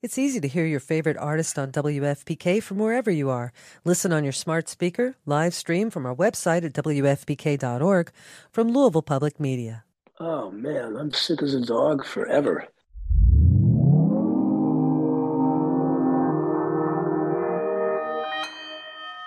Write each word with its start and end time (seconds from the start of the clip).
It's 0.00 0.16
easy 0.16 0.38
to 0.40 0.46
hear 0.46 0.64
your 0.64 0.78
favorite 0.78 1.16
artist 1.16 1.58
on 1.58 1.72
WFPK 1.72 2.62
from 2.62 2.78
wherever 2.78 3.10
you 3.10 3.30
are. 3.30 3.52
Listen 3.84 4.12
on 4.12 4.22
your 4.22 4.32
smart 4.32 4.68
speaker, 4.68 5.16
live 5.26 5.54
stream 5.54 5.90
from 5.90 6.06
our 6.06 6.14
website 6.14 6.64
at 6.64 6.72
WFPK.org 6.72 8.12
from 8.52 8.68
Louisville 8.68 9.02
Public 9.02 9.40
Media. 9.40 9.82
Oh 10.20 10.52
man, 10.52 10.94
I'm 10.94 11.12
sick 11.12 11.42
as 11.42 11.52
a 11.52 11.60
dog 11.60 12.06
forever. 12.06 12.68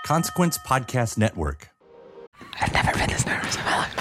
Consequence 0.05 0.57
Podcast 0.57 1.17
Network. 1.17 1.69
I've 2.61 2.71
never 2.71 2.93
been 2.93 3.09
this 3.09 3.25
nervous 3.25 3.57
in 3.57 3.65
my 3.65 3.77
life. 3.77 4.00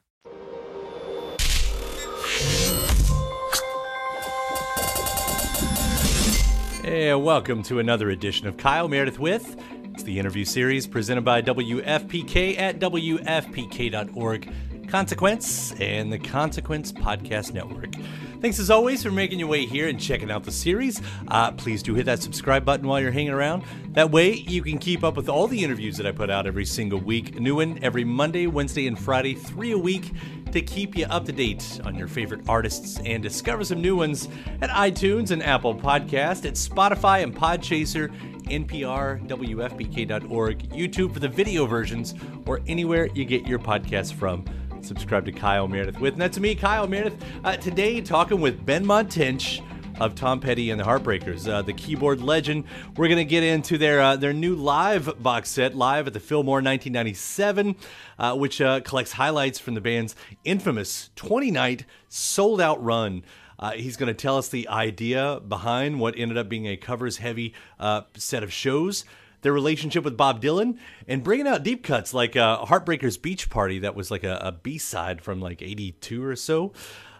Hey, 6.91 7.13
welcome 7.13 7.63
to 7.63 7.79
another 7.79 8.09
edition 8.09 8.47
of 8.47 8.57
Kyle 8.57 8.89
Meredith 8.89 9.17
with. 9.17 9.55
It's 9.93 10.03
the 10.03 10.19
interview 10.19 10.43
series 10.43 10.85
presented 10.85 11.21
by 11.21 11.41
WFPK 11.41 12.59
at 12.59 12.79
WFPK.org, 12.79 14.53
Consequence, 14.89 15.71
and 15.79 16.11
the 16.11 16.19
Consequence 16.19 16.91
Podcast 16.91 17.53
Network. 17.53 17.95
Thanks 18.41 18.59
as 18.59 18.69
always 18.69 19.01
for 19.01 19.09
making 19.09 19.39
your 19.39 19.47
way 19.47 19.65
here 19.65 19.87
and 19.87 20.01
checking 20.01 20.29
out 20.29 20.43
the 20.43 20.51
series. 20.51 21.01
Uh, 21.29 21.53
please 21.53 21.81
do 21.81 21.93
hit 21.93 22.07
that 22.07 22.21
subscribe 22.21 22.65
button 22.65 22.85
while 22.85 22.99
you're 22.99 23.11
hanging 23.11 23.31
around. 23.31 23.63
That 23.91 24.11
way 24.11 24.33
you 24.33 24.61
can 24.61 24.77
keep 24.77 25.01
up 25.05 25.15
with 25.15 25.29
all 25.29 25.47
the 25.47 25.63
interviews 25.63 25.95
that 25.95 26.05
I 26.05 26.11
put 26.11 26.29
out 26.29 26.45
every 26.45 26.65
single 26.65 26.99
week. 26.99 27.37
A 27.37 27.39
New 27.39 27.55
one 27.55 27.79
every 27.81 28.03
Monday, 28.03 28.47
Wednesday, 28.47 28.85
and 28.87 28.99
Friday, 28.99 29.33
three 29.33 29.71
a 29.71 29.77
week 29.77 30.11
to 30.51 30.61
keep 30.61 30.97
you 30.97 31.05
up 31.05 31.25
to 31.25 31.31
date 31.31 31.79
on 31.85 31.95
your 31.95 32.07
favorite 32.07 32.41
artists 32.47 32.99
and 33.05 33.21
discover 33.21 33.63
some 33.63 33.81
new 33.81 33.95
ones 33.95 34.27
at 34.61 34.69
iTunes 34.69 35.31
and 35.31 35.41
Apple 35.43 35.75
Podcast, 35.75 36.45
at 36.45 36.53
Spotify 36.53 37.23
and 37.23 37.35
Podchaser, 37.35 38.09
NPR, 38.45 39.27
WFPK.org, 39.27 40.69
YouTube 40.69 41.13
for 41.13 41.19
the 41.19 41.27
video 41.27 41.65
versions, 41.65 42.13
or 42.45 42.61
anywhere 42.67 43.07
you 43.13 43.25
get 43.25 43.47
your 43.47 43.59
podcasts 43.59 44.13
from. 44.13 44.45
Subscribe 44.81 45.25
to 45.25 45.31
Kyle 45.31 45.67
Meredith 45.67 45.99
with. 45.99 46.13
And 46.13 46.21
that's 46.21 46.39
me, 46.39 46.55
Kyle 46.55 46.87
Meredith. 46.87 47.23
Uh, 47.43 47.55
today, 47.57 48.01
talking 48.01 48.41
with 48.41 48.65
Ben 48.65 48.85
Tench 49.07 49.61
of 50.01 50.15
Tom 50.15 50.39
Petty 50.39 50.71
and 50.71 50.79
the 50.79 50.83
Heartbreakers, 50.83 51.47
uh, 51.47 51.61
the 51.61 51.73
keyboard 51.73 52.21
legend. 52.21 52.65
We're 52.97 53.07
going 53.07 53.17
to 53.17 53.25
get 53.25 53.43
into 53.43 53.77
their 53.77 54.01
uh, 54.01 54.15
their 54.15 54.33
new 54.33 54.55
live 54.55 55.21
box 55.21 55.49
set, 55.51 55.75
live 55.75 56.07
at 56.07 56.13
the 56.13 56.19
Fillmore 56.19 56.55
1997, 56.55 57.75
uh, 58.17 58.35
which 58.35 58.59
uh, 58.59 58.81
collects 58.81 59.11
highlights 59.11 59.59
from 59.59 59.75
the 59.75 59.81
band's 59.81 60.15
infamous 60.43 61.11
20 61.15 61.51
night 61.51 61.85
sold 62.09 62.59
out 62.59 62.83
run. 62.83 63.23
Uh, 63.59 63.73
he's 63.73 63.95
going 63.95 64.07
to 64.07 64.13
tell 64.13 64.37
us 64.37 64.49
the 64.49 64.67
idea 64.67 65.39
behind 65.47 65.99
what 65.99 66.17
ended 66.17 66.35
up 66.35 66.49
being 66.49 66.65
a 66.65 66.75
covers 66.75 67.17
heavy 67.17 67.53
uh, 67.79 68.01
set 68.15 68.41
of 68.41 68.51
shows 68.51 69.05
their 69.41 69.53
relationship 69.53 70.03
with 70.03 70.15
Bob 70.15 70.41
Dylan, 70.41 70.77
and 71.07 71.23
bringing 71.23 71.47
out 71.47 71.63
deep 71.63 71.83
cuts 71.83 72.13
like 72.13 72.35
uh, 72.35 72.63
Heartbreakers 72.65 73.19
Beach 73.19 73.49
Party, 73.49 73.79
that 73.79 73.95
was 73.95 74.11
like 74.11 74.23
a, 74.23 74.35
a 74.35 74.51
B 74.51 74.77
side 74.77 75.21
from 75.21 75.41
like 75.41 75.61
82 75.63 76.23
or 76.23 76.35
so. 76.35 76.73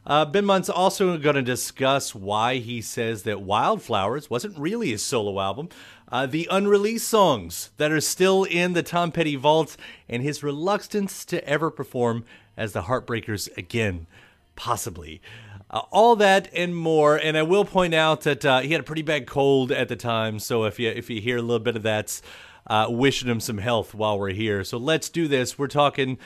Uh, 0.05 0.25
Benmont's 0.25 0.69
also 0.69 1.17
going 1.17 1.35
to 1.35 1.41
discuss 1.41 2.15
why 2.15 2.55
he 2.55 2.81
says 2.81 3.23
that 3.23 3.41
Wildflowers 3.41 4.29
wasn't 4.29 4.57
really 4.57 4.91
his 4.91 5.03
solo 5.03 5.39
album, 5.39 5.69
uh, 6.11 6.25
the 6.25 6.47
unreleased 6.49 7.07
songs 7.07 7.69
that 7.77 7.91
are 7.91 8.01
still 8.01 8.43
in 8.43 8.73
the 8.73 8.83
Tom 8.83 9.11
Petty 9.11 9.35
vault, 9.35 9.77
and 10.09 10.23
his 10.23 10.43
reluctance 10.43 11.23
to 11.25 11.47
ever 11.47 11.69
perform 11.69 12.25
as 12.57 12.73
the 12.73 12.83
Heartbreakers 12.83 13.55
again, 13.57 14.07
possibly. 14.55 15.21
Uh, 15.69 15.83
all 15.91 16.15
that 16.17 16.49
and 16.53 16.75
more. 16.75 17.15
And 17.15 17.37
I 17.37 17.43
will 17.43 17.63
point 17.63 17.93
out 17.93 18.21
that 18.21 18.43
uh, 18.43 18.59
he 18.59 18.71
had 18.71 18.81
a 18.81 18.83
pretty 18.83 19.03
bad 19.03 19.25
cold 19.25 19.71
at 19.71 19.87
the 19.87 19.95
time, 19.95 20.39
so 20.39 20.65
if 20.65 20.79
you 20.79 20.89
if 20.89 21.09
you 21.09 21.21
hear 21.21 21.37
a 21.37 21.41
little 21.41 21.63
bit 21.63 21.75
of 21.75 21.83
that, 21.83 22.19
uh, 22.67 22.87
wishing 22.89 23.29
him 23.29 23.39
some 23.39 23.59
health 23.59 23.93
while 23.93 24.19
we're 24.19 24.33
here. 24.33 24.63
So 24.63 24.77
let's 24.77 25.09
do 25.09 25.27
this. 25.27 25.57
We're 25.57 25.67
talking 25.67 26.17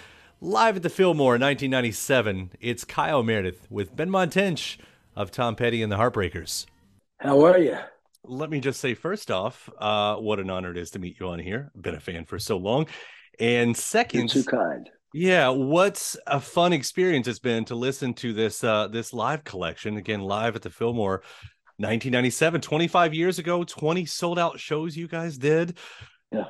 live 0.42 0.76
at 0.76 0.84
the 0.84 0.90
Fillmore, 0.90 1.36
in 1.36 1.42
1997. 1.42 2.52
It's 2.60 2.84
Kyle 2.84 3.24
Meredith 3.24 3.68
with 3.70 3.96
Ben 3.96 4.10
Tench 4.30 4.78
of 5.16 5.32
Tom 5.32 5.56
Petty 5.56 5.82
and 5.82 5.92
the 5.92 5.98
Heartbreakers. 5.98 6.66
How 7.20 7.46
are 7.46 7.58
you? 7.58 7.78
Let 8.24 8.50
me 8.50 8.60
just 8.60 8.80
say 8.80 8.94
first 8.94 9.32
off, 9.32 9.70
uh, 9.78 10.16
what 10.16 10.40
an 10.40 10.50
honor 10.50 10.72
it 10.72 10.78
is 10.78 10.92
to 10.92 11.00
meet 11.00 11.20
you 11.20 11.28
on 11.28 11.40
here. 11.40 11.72
I've 11.76 11.82
been 11.82 11.96
a 11.96 12.00
fan 12.00 12.26
for 12.26 12.40
so 12.40 12.58
long. 12.58 12.88
And 13.40 13.76
second, 13.76 14.34
You're 14.34 14.44
too 14.44 14.50
kind. 14.50 14.90
Yeah, 15.14 15.50
what's 15.50 16.18
a 16.28 16.42
fun 16.42 16.74
experience 16.74 17.28
it's 17.28 17.40
been 17.40 17.64
to 17.66 17.76
listen 17.76 18.14
to 18.16 18.34
this 18.34 18.64
uh 18.66 18.90
this 18.90 19.14
live 19.14 19.46
collection 19.46 19.96
again 19.96 20.20
live 20.20 20.58
at 20.58 20.62
the 20.62 20.70
Fillmore 20.70 21.22
1997 21.78 22.60
25 22.60 23.14
years 23.14 23.40
ago 23.40 23.64
20 23.64 24.06
sold 24.06 24.38
out 24.38 24.60
shows 24.60 24.98
you 24.98 25.08
guys 25.08 25.38
did. 25.38 25.78
Yeah. 26.34 26.46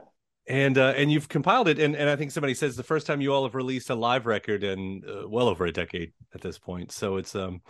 And 0.47 0.77
uh 0.77 0.93
and 0.95 1.11
you've 1.11 1.27
compiled 1.27 1.67
it 1.67 1.79
and 1.79 1.95
and 1.95 2.07
I 2.09 2.15
think 2.15 2.31
somebody 2.31 2.53
says 2.53 2.75
the 2.75 2.83
first 2.83 3.07
time 3.07 3.19
you 3.19 3.33
all 3.33 3.43
have 3.43 3.55
released 3.55 3.89
a 3.89 3.95
live 3.95 4.25
record 4.27 4.63
in 4.63 5.01
uh, 5.07 5.27
well 5.27 5.47
over 5.47 5.65
a 5.65 5.71
decade 5.71 6.13
at 6.35 6.41
this 6.41 6.59
point. 6.59 6.91
So 6.91 7.17
it's 7.17 7.35
um 7.35 7.61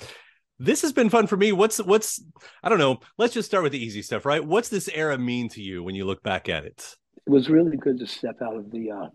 this 0.60 0.82
has 0.82 0.94
been 0.94 1.10
fun 1.10 1.28
for 1.28 1.38
me. 1.38 1.52
What's 1.52 1.78
what's 1.80 2.24
I 2.64 2.70
don't 2.70 2.80
know. 2.80 3.00
Let's 3.18 3.34
just 3.34 3.48
start 3.48 3.64
with 3.64 3.72
the 3.72 3.84
easy 3.84 4.02
stuff, 4.02 4.26
right? 4.26 4.44
What's 4.44 4.70
this 4.70 4.90
era 4.94 5.18
mean 5.18 5.50
to 5.50 5.62
you 5.62 5.84
when 5.84 5.96
you 5.96 6.06
look 6.06 6.24
back 6.24 6.50
at 6.50 6.66
it? 6.66 6.96
It 7.26 7.30
was 7.30 7.50
really 7.50 7.78
good 7.78 8.00
to 8.00 8.08
step 8.08 8.42
out 8.42 8.56
of 8.56 8.72
the 8.72 8.92
uh, 8.92 9.08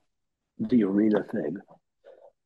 the 0.58 0.84
arena 0.84 1.24
thing. 1.30 1.56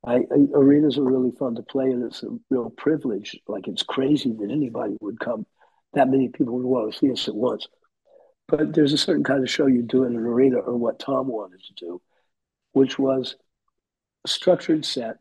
I, 0.07 0.17
I, 0.17 0.47
arenas 0.55 0.99
are 0.99 1.05
really 1.05 1.33
fun 1.39 1.55
to 1.55 1.63
play, 1.63 1.87
and 1.87 2.05
it's 2.05 2.23
a 2.23 2.29
real 2.51 2.71
privilege. 2.71 3.37
Like 3.49 3.69
it's 3.69 3.83
crazy 3.83 4.33
that 4.39 4.51
anybody 4.51 4.97
would 5.01 5.19
come, 5.19 5.47
that 5.95 6.11
many 6.11 6.29
people 6.29 6.55
would 6.57 6.67
want 6.67 6.93
to 6.93 6.99
see 6.99 7.11
us 7.11 7.27
at 7.27 7.35
once. 7.35 7.67
But 8.49 8.75
there's 8.75 8.93
a 8.93 8.99
certain 8.99 9.25
kind 9.25 9.43
of 9.43 9.51
show 9.51 9.67
you 9.67 9.83
do 9.83 10.05
in 10.05 10.15
an 10.15 10.25
arena, 10.25 10.59
or 10.59 10.77
what 10.77 10.99
Tom 10.99 11.29
wanted 11.29 11.61
to 11.63 11.75
do, 11.75 12.03
which 12.73 12.99
was 12.99 13.37
a 14.25 14.29
structured 14.29 14.85
set 14.85 15.17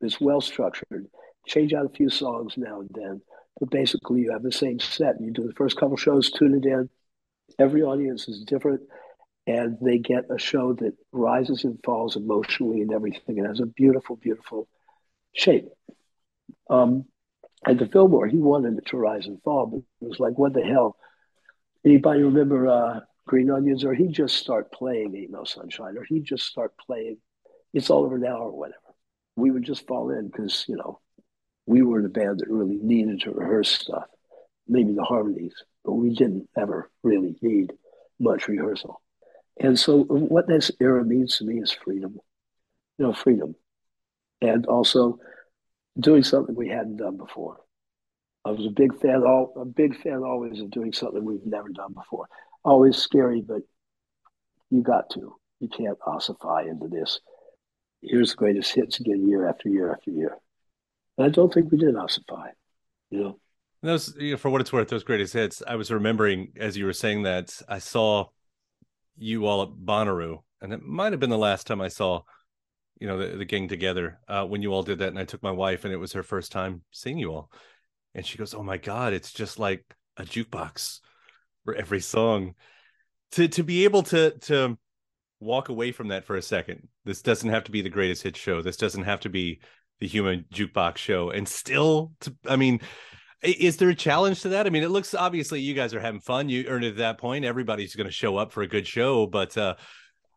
that's 0.00 0.20
well 0.20 0.40
structured. 0.40 1.06
Change 1.46 1.72
out 1.72 1.86
a 1.86 1.90
few 1.90 2.10
songs 2.10 2.54
now 2.56 2.80
and 2.80 2.90
then, 2.92 3.22
but 3.58 3.70
basically 3.70 4.20
you 4.20 4.32
have 4.32 4.42
the 4.42 4.52
same 4.52 4.78
set. 4.80 5.20
You 5.20 5.30
do 5.30 5.46
the 5.46 5.54
first 5.54 5.76
couple 5.76 5.96
shows, 5.96 6.30
tune 6.30 6.54
it 6.54 6.66
in. 6.66 6.90
Every 7.58 7.82
audience 7.82 8.28
is 8.28 8.44
different 8.44 8.82
and 9.46 9.78
they 9.80 9.98
get 9.98 10.24
a 10.30 10.38
show 10.38 10.72
that 10.74 10.94
rises 11.12 11.64
and 11.64 11.78
falls 11.84 12.16
emotionally 12.16 12.80
and 12.80 12.92
everything. 12.92 13.38
It 13.38 13.46
has 13.46 13.60
a 13.60 13.66
beautiful, 13.66 14.16
beautiful 14.16 14.68
shape. 15.32 15.68
Um, 16.68 17.04
at 17.66 17.78
the 17.78 17.86
Fillmore, 17.86 18.26
he 18.26 18.38
wanted 18.38 18.78
it 18.78 18.86
to 18.86 18.96
rise 18.96 19.26
and 19.26 19.40
fall, 19.42 19.66
but 19.66 19.78
it 19.78 20.08
was 20.08 20.20
like, 20.20 20.36
what 20.36 20.52
the 20.52 20.62
hell? 20.62 20.96
Anybody 21.86 22.24
remember 22.24 22.66
uh, 22.66 23.00
Green 23.28 23.48
Onions, 23.48 23.84
or 23.84 23.94
he'd 23.94 24.12
just 24.12 24.34
start 24.34 24.72
playing 24.72 25.14
Ain't 25.14 25.30
No 25.30 25.44
Sunshine, 25.44 25.96
or 25.96 26.02
he'd 26.02 26.24
just 26.24 26.44
start 26.44 26.72
playing 26.84 27.18
It's 27.72 27.90
All 27.90 28.04
Over 28.04 28.18
Now 28.18 28.38
or 28.38 28.50
whatever. 28.50 28.80
We 29.36 29.52
would 29.52 29.62
just 29.62 29.86
fall 29.86 30.10
in 30.10 30.26
because, 30.26 30.64
you 30.66 30.74
know, 30.74 30.98
we 31.64 31.82
were 31.82 32.02
the 32.02 32.08
band 32.08 32.40
that 32.40 32.48
really 32.48 32.80
needed 32.82 33.20
to 33.20 33.30
rehearse 33.30 33.70
stuff, 33.70 34.06
maybe 34.66 34.94
the 34.94 35.04
harmonies, 35.04 35.54
but 35.84 35.92
we 35.92 36.10
didn't 36.10 36.48
ever 36.58 36.90
really 37.04 37.36
need 37.40 37.72
much 38.18 38.48
rehearsal. 38.48 39.00
And 39.60 39.78
so, 39.78 40.02
what 40.02 40.48
this 40.48 40.72
era 40.80 41.04
means 41.04 41.36
to 41.36 41.44
me 41.44 41.60
is 41.60 41.70
freedom, 41.70 42.18
you 42.98 43.06
know, 43.06 43.12
freedom. 43.12 43.54
And 44.42 44.66
also 44.66 45.20
doing 45.98 46.24
something 46.24 46.56
we 46.56 46.68
hadn't 46.68 46.96
done 46.96 47.16
before. 47.16 47.58
I 48.46 48.50
was 48.52 48.64
a 48.64 48.70
big 48.70 48.96
fan, 49.00 49.24
all 49.24 49.52
a 49.56 49.64
big 49.64 50.00
fan 50.00 50.22
always 50.22 50.60
of 50.60 50.70
doing 50.70 50.92
something 50.92 51.24
we've 51.24 51.44
never 51.44 51.68
done 51.68 51.92
before. 51.92 52.28
Always 52.64 52.96
scary, 52.96 53.40
but 53.40 53.62
you 54.70 54.82
got 54.82 55.10
to. 55.10 55.34
You 55.58 55.68
can't 55.68 55.98
ossify 56.06 56.62
into 56.62 56.86
this. 56.86 57.20
Here's 58.02 58.30
the 58.30 58.36
greatest 58.36 58.72
hits 58.72 59.00
again, 59.00 59.26
year 59.28 59.48
after 59.48 59.68
year 59.68 59.92
after 59.92 60.12
year. 60.12 60.38
And 61.18 61.26
I 61.26 61.30
don't 61.30 61.52
think 61.52 61.72
we 61.72 61.78
did 61.78 61.96
ossify. 61.96 62.50
You 63.10 63.20
know. 63.20 63.38
Those, 63.82 64.14
you 64.16 64.32
know, 64.32 64.36
for 64.36 64.50
what 64.50 64.60
it's 64.60 64.72
worth, 64.72 64.88
those 64.88 65.02
greatest 65.02 65.32
hits. 65.32 65.60
I 65.66 65.74
was 65.74 65.90
remembering 65.90 66.52
as 66.56 66.76
you 66.76 66.84
were 66.84 66.92
saying 66.92 67.24
that 67.24 67.60
I 67.68 67.80
saw 67.80 68.26
you 69.16 69.46
all 69.46 69.62
at 69.62 69.70
Bonnaroo, 69.70 70.38
and 70.60 70.72
it 70.72 70.82
might 70.82 71.12
have 71.12 71.20
been 71.20 71.30
the 71.30 71.38
last 71.38 71.66
time 71.66 71.80
I 71.80 71.88
saw, 71.88 72.20
you 73.00 73.08
know, 73.08 73.18
the, 73.18 73.38
the 73.38 73.44
gang 73.44 73.66
together 73.66 74.20
uh, 74.28 74.44
when 74.44 74.62
you 74.62 74.72
all 74.72 74.84
did 74.84 74.98
that. 75.00 75.08
And 75.08 75.18
I 75.18 75.24
took 75.24 75.42
my 75.42 75.50
wife, 75.50 75.84
and 75.84 75.92
it 75.92 75.98
was 75.98 76.12
her 76.12 76.22
first 76.22 76.52
time 76.52 76.82
seeing 76.92 77.18
you 77.18 77.32
all 77.32 77.50
and 78.16 78.26
she 78.26 78.38
goes, 78.38 78.54
"Oh 78.54 78.62
my 78.62 78.78
god, 78.78 79.12
it's 79.12 79.32
just 79.32 79.58
like 79.60 79.84
a 80.16 80.24
jukebox 80.24 81.00
for 81.64 81.74
every 81.74 82.00
song." 82.00 82.54
To 83.32 83.46
to 83.46 83.62
be 83.62 83.84
able 83.84 84.02
to 84.04 84.30
to 84.30 84.78
walk 85.38 85.68
away 85.68 85.92
from 85.92 86.08
that 86.08 86.24
for 86.24 86.36
a 86.36 86.42
second. 86.42 86.88
This 87.04 87.22
doesn't 87.22 87.50
have 87.50 87.64
to 87.64 87.70
be 87.70 87.82
the 87.82 87.90
greatest 87.90 88.22
hit 88.22 88.36
show. 88.36 88.62
This 88.62 88.78
doesn't 88.78 89.04
have 89.04 89.20
to 89.20 89.28
be 89.28 89.60
the 90.00 90.06
human 90.06 90.46
jukebox 90.52 90.96
show 90.96 91.30
and 91.30 91.46
still 91.48 92.12
to 92.20 92.34
I 92.46 92.56
mean 92.56 92.80
is 93.42 93.76
there 93.76 93.90
a 93.90 93.94
challenge 93.94 94.40
to 94.42 94.48
that? 94.50 94.66
I 94.66 94.70
mean, 94.70 94.82
it 94.82 94.90
looks 94.90 95.14
obviously 95.14 95.60
you 95.60 95.74
guys 95.74 95.92
are 95.92 96.00
having 96.00 96.20
fun. 96.20 96.48
You 96.48 96.64
earned 96.66 96.84
it 96.84 96.92
at 96.92 96.96
that 96.96 97.18
point. 97.18 97.44
Everybody's 97.44 97.94
going 97.94 98.06
to 98.06 98.12
show 98.12 98.38
up 98.38 98.50
for 98.50 98.62
a 98.62 98.66
good 98.66 98.86
show, 98.86 99.26
but 99.26 99.56
uh 99.58 99.74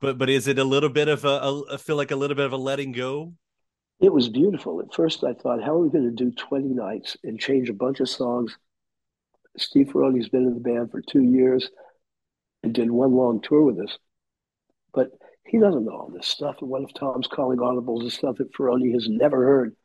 but 0.02 0.18
but 0.18 0.30
is 0.30 0.48
it 0.48 0.60
a 0.60 0.64
little 0.64 0.90
bit 0.90 1.08
of 1.08 1.24
a, 1.26 1.78
feel 1.78 1.96
like 1.96 2.12
a 2.12 2.16
little 2.16 2.36
bit 2.36 2.46
of 2.46 2.54
a 2.54 2.58
letting 2.58 2.92
go 2.92 3.34
it 4.00 4.14
was 4.14 4.30
beautiful. 4.30 4.80
At 4.80 4.94
first, 4.94 5.24
I 5.24 5.34
thought, 5.34 5.64
how 5.64 5.74
are 5.74 5.80
we 5.80 5.90
going 5.90 6.06
to 6.06 6.12
do 6.12 6.32
20 6.32 6.70
nights 6.70 7.18
and 7.24 7.40
change 7.40 7.70
a 7.70 7.74
bunch 7.74 8.00
of 8.00 8.10
songs? 8.10 8.58
Steve 9.58 9.88
Ferrone's 9.88 10.30
been 10.30 10.46
in 10.46 10.54
the 10.54 10.60
band 10.60 10.92
for 10.92 11.02
two 11.02 11.24
years 11.24 11.70
and 12.64 12.74
did 12.74 12.90
one 12.90 13.14
long 13.14 13.42
tour 13.42 13.62
with 13.62 13.80
us. 13.80 13.98
But 14.94 15.12
he 15.46 15.58
doesn't 15.60 15.86
know 15.86 15.92
all 15.92 16.12
this 16.14 16.28
stuff. 16.28 16.58
And 16.62 16.70
what 16.70 16.84
if 16.84 16.94
Tom's 16.94 17.28
calling 17.28 17.60
audibles 17.60 18.02
and 18.02 18.12
stuff 18.12 18.38
that 18.38 18.54
Ferrone 18.54 18.94
has 18.94 19.08
never 19.10 19.46
heard? 19.46 19.76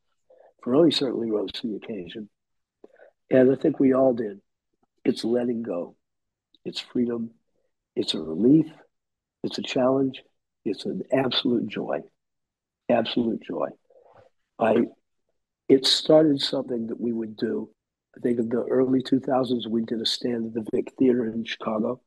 Ferrone 0.64 0.94
certainly 0.94 1.30
rose 1.30 1.50
to 1.52 1.68
the 1.68 1.76
occasion. 1.76 2.28
And 3.30 3.50
I 3.50 3.56
think 3.56 3.80
we 3.80 3.94
all 3.94 4.14
did. 4.14 4.40
It's 5.04 5.24
letting 5.24 5.62
go. 5.62 5.96
It's 6.64 6.80
freedom. 6.80 7.30
It's 7.96 8.14
a 8.14 8.20
relief. 8.20 8.66
It's 9.42 9.58
a 9.58 9.62
challenge. 9.62 10.22
It's 10.64 10.84
an 10.84 11.02
absolute 11.12 11.66
joy. 11.66 12.00
Absolute 12.88 13.42
joy. 13.42 13.68
I 14.58 14.86
it 15.68 15.86
started 15.86 16.40
something 16.40 16.88
that 16.88 17.00
we 17.00 17.12
would 17.12 17.36
do. 17.36 17.70
I 18.16 18.20
think 18.20 18.38
in 18.38 18.48
the 18.48 18.64
early 18.64 19.02
2000s, 19.02 19.66
we 19.66 19.82
did 19.82 20.00
a 20.00 20.06
stand 20.06 20.46
at 20.46 20.54
the 20.54 20.70
Vic 20.72 20.92
Theater 20.98 21.26
in 21.26 21.44
Chicago, 21.44 22.00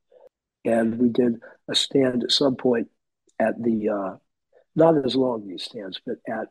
and 0.63 0.97
we 0.99 1.09
did 1.09 1.41
a 1.67 1.75
stand 1.75 2.23
at 2.23 2.31
some 2.31 2.55
point 2.55 2.89
at 3.39 3.61
the 3.61 3.89
uh, 3.89 4.17
not 4.75 5.05
as 5.05 5.15
long 5.15 5.47
these 5.47 5.63
stands, 5.63 5.99
but 6.05 6.17
at 6.27 6.47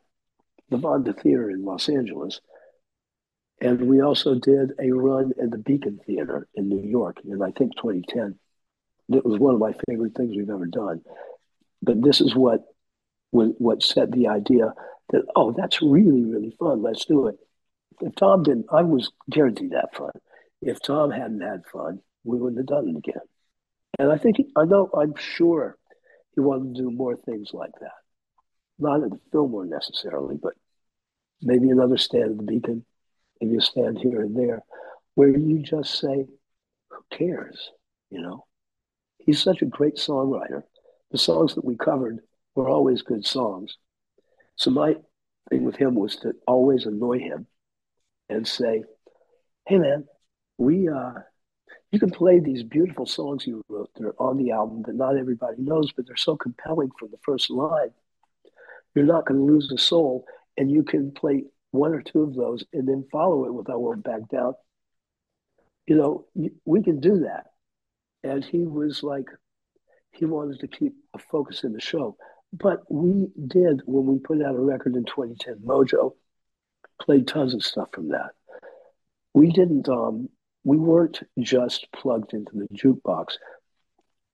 the 0.69 0.79
Fonda 0.79 1.13
Theater 1.13 1.51
in 1.51 1.65
Los 1.65 1.89
Angeles. 1.89 2.41
And 3.61 3.83
we 3.83 4.03
also 4.03 4.35
did 4.35 4.73
a 4.79 4.91
run 4.91 5.33
at 5.43 5.51
the 5.51 5.59
Beacon 5.59 6.01
Theater 6.05 6.47
in 6.55 6.69
New 6.69 6.83
York 6.83 7.19
in 7.25 7.41
I 7.41 7.53
think 7.53 7.77
2010. 7.77 8.39
It 9.09 9.25
was 9.25 9.39
one 9.39 9.55
of 9.55 9.61
my 9.61 9.75
favorite 9.89 10.15
things 10.15 10.37
we've 10.37 10.51
ever 10.51 10.67
done. 10.67 11.03
But 11.83 12.03
this 12.03 12.21
is 12.21 12.35
what 12.35 12.65
what 13.31 13.83
set 13.83 14.11
the 14.13 14.29
idea 14.29 14.73
that, 15.11 15.23
oh, 15.35 15.53
that's 15.57 15.83
really, 15.83 16.25
really 16.25 16.57
fun. 16.59 16.83
Let's 16.83 17.05
do 17.05 17.29
it. 17.29 17.37
If 18.01 18.15
Tom 18.17 18.43
didn't, 18.43 18.67
I 18.73 18.83
was 18.83 19.11
guaranteed 19.31 19.71
that 19.71 19.95
fun. 19.95 20.11
If 20.61 20.81
Tom 20.81 21.11
hadn't 21.11 21.41
had 21.41 21.65
fun, 21.73 22.01
we 22.25 22.39
wouldn't 22.39 22.59
have 22.59 22.67
done 22.67 22.89
it 22.89 22.97
again. 22.97 23.23
And 23.99 24.13
I 24.13 24.19
think, 24.19 24.37
I 24.57 24.65
know, 24.65 24.91
I'm 24.95 25.15
sure 25.17 25.79
he 26.35 26.41
wanted 26.41 26.75
to 26.75 26.83
do 26.83 26.91
more 26.91 27.17
things 27.17 27.51
like 27.53 27.73
that. 27.81 27.93
Not 28.79 29.03
at 29.03 29.11
the 29.11 29.21
Fillmore 29.33 29.65
necessarily, 29.65 30.37
but 30.41 30.53
maybe 31.41 31.71
another 31.71 31.97
stand 31.97 32.33
at 32.33 32.37
the 32.37 32.43
Beacon, 32.43 32.85
maybe 33.41 33.57
a 33.57 33.61
stand 33.61 33.99
here 33.99 34.21
and 34.21 34.37
there, 34.37 34.63
where 35.15 35.31
you 35.31 35.61
just 35.61 35.99
say, 35.99 36.27
who 36.91 36.99
cares? 37.11 37.71
You 38.11 38.21
know, 38.21 38.45
he's 39.19 39.43
such 39.43 39.63
a 39.63 39.67
great 39.67 39.97
songwriter. 39.97 40.63
The 41.11 41.19
songs 41.19 41.55
that 41.55 41.65
we 41.65 41.77
covered 41.77 42.19
were 42.55 42.69
always 42.69 43.03
good 43.03 43.25
songs. 43.25 43.77
So 44.57 44.71
my 44.71 44.97
thing 45.51 45.65
with 45.65 45.77
him 45.77 45.95
was 45.95 46.17
to 46.17 46.33
always 46.47 46.87
annoy 46.87 47.19
him 47.21 47.47
and 48.29 48.47
say, 48.47 48.85
"Hey, 49.67 49.79
man, 49.79 50.07
we 50.59 50.89
uh, 50.89 51.13
you 51.93 52.01
can 52.01 52.11
play 52.11 52.41
these 52.41 52.63
beautiful 52.63 53.07
songs 53.07 53.47
you 53.47 53.63
wrote 53.69 53.91
that 53.95 54.07
are 54.07 54.21
on 54.21 54.37
the 54.39 54.51
album 54.51 54.83
that 54.87 54.97
not 54.97 55.17
everybody 55.17 55.63
knows, 55.63 55.93
but 55.93 56.07
they're 56.07 56.17
so 56.17 56.37
compelling 56.37 56.91
from 56.99 57.11
the 57.11 57.19
first 57.25 57.51
line. 57.51 57.91
You're 58.95 59.05
not 59.05 59.27
going 59.27 59.39
to 59.39 59.53
lose 59.53 59.71
a 59.73 59.79
soul, 59.79 60.27
and 60.57 60.71
you 60.71 60.83
can 60.83 61.13
play 61.13 61.45
one 61.71 61.95
or 61.95 62.03
two 62.03 62.23
of 62.23 62.35
those 62.35 62.65
and 62.73 62.89
then 62.89 63.07
follow 63.13 63.45
it 63.45 63.55
with 63.55 63.71
"I 63.71 63.77
Won't 63.77 64.05
Back 64.05 64.29
Down." 64.29 64.55
You 65.87 65.97
know, 65.97 66.27
we 66.65 66.83
can 66.83 67.01
do 67.01 67.21
that. 67.21 67.47
And 68.25 68.45
he 68.45 68.67
was 68.67 69.03
like, 69.05 69.27
he 70.11 70.25
wanted 70.25 70.61
to 70.61 70.67
keep 70.67 70.95
a 71.15 71.19
focus 71.19 71.63
in 71.63 71.73
the 71.73 71.81
show. 71.81 72.17
But 72.53 72.91
we 72.91 73.29
did 73.47 73.83
when 73.87 74.07
we 74.07 74.19
put 74.19 74.43
out 74.43 74.55
a 74.55 74.61
record 74.61 74.97
in 74.97 75.05
2010, 75.05 75.67
Mojo 75.67 76.15
played 77.01 77.29
tons 77.29 77.55
of 77.55 77.65
stuff 77.65 77.89
from 77.93 78.09
that. 78.09 78.31
We 79.35 79.51
didn't, 79.51 79.89
um, 79.89 80.29
we 80.65 80.77
weren't 80.77 81.21
just 81.39 81.87
plugged 81.93 82.33
into 82.33 82.53
the 82.55 82.69
jukebox, 82.75 83.35